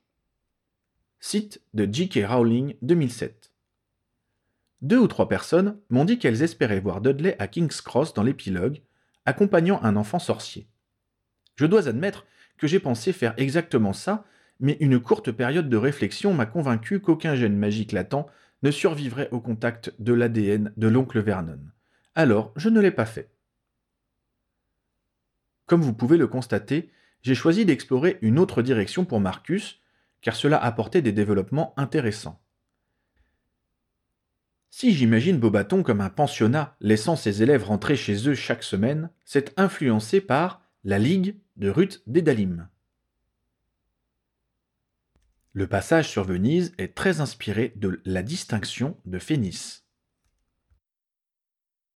Site 1.18 1.60
de 1.74 1.92
J.K. 1.92 2.26
Rowling 2.28 2.76
2007. 2.82 3.50
Deux 4.80 4.98
ou 4.98 5.08
trois 5.08 5.28
personnes 5.28 5.78
m'ont 5.90 6.04
dit 6.04 6.18
qu'elles 6.18 6.42
espéraient 6.42 6.78
voir 6.78 7.00
Dudley 7.00 7.34
à 7.38 7.48
King's 7.48 7.80
Cross 7.80 8.14
dans 8.14 8.22
l'épilogue, 8.22 8.82
accompagnant 9.24 9.82
un 9.82 9.96
enfant 9.96 10.18
sorcier. 10.18 10.68
Je 11.56 11.66
dois 11.66 11.88
admettre 11.88 12.26
que 12.56 12.66
j'ai 12.66 12.78
pensé 12.78 13.12
faire 13.12 13.34
exactement 13.38 13.92
ça, 13.92 14.24
mais 14.60 14.76
une 14.80 15.00
courte 15.00 15.32
période 15.32 15.68
de 15.68 15.76
réflexion 15.76 16.32
m'a 16.32 16.46
convaincu 16.46 17.00
qu'aucun 17.00 17.34
gène 17.34 17.56
magique 17.56 17.92
latent 17.92 18.26
ne 18.64 18.70
survivrait 18.70 19.28
au 19.30 19.40
contact 19.40 19.94
de 19.98 20.14
l'ADN 20.14 20.72
de 20.78 20.88
l'oncle 20.88 21.20
Vernon. 21.20 21.60
Alors, 22.14 22.52
je 22.56 22.70
ne 22.70 22.80
l'ai 22.80 22.90
pas 22.90 23.04
fait. 23.04 23.30
Comme 25.66 25.82
vous 25.82 25.92
pouvez 25.92 26.16
le 26.16 26.26
constater, 26.26 26.90
j'ai 27.20 27.34
choisi 27.34 27.66
d'explorer 27.66 28.18
une 28.22 28.38
autre 28.38 28.62
direction 28.62 29.04
pour 29.04 29.20
Marcus, 29.20 29.80
car 30.22 30.34
cela 30.34 30.56
apportait 30.56 31.02
des 31.02 31.12
développements 31.12 31.74
intéressants. 31.76 32.40
Si 34.70 34.92
j'imagine 34.94 35.38
Bobaton 35.38 35.82
comme 35.82 36.00
un 36.00 36.10
pensionnat 36.10 36.74
laissant 36.80 37.16
ses 37.16 37.42
élèves 37.42 37.64
rentrer 37.64 37.96
chez 37.96 38.28
eux 38.28 38.34
chaque 38.34 38.62
semaine, 38.62 39.10
c'est 39.26 39.52
influencé 39.58 40.22
par 40.22 40.62
la 40.84 40.98
Ligue 40.98 41.36
de 41.56 41.68
Ruth 41.68 42.02
Dédalim. 42.06 42.68
Le 45.56 45.68
passage 45.68 46.08
sur 46.08 46.24
Venise 46.24 46.74
est 46.78 46.96
très 46.96 47.20
inspiré 47.20 47.72
de 47.76 48.00
la 48.04 48.24
distinction 48.24 48.96
de 49.04 49.20
Phénice. 49.20 49.83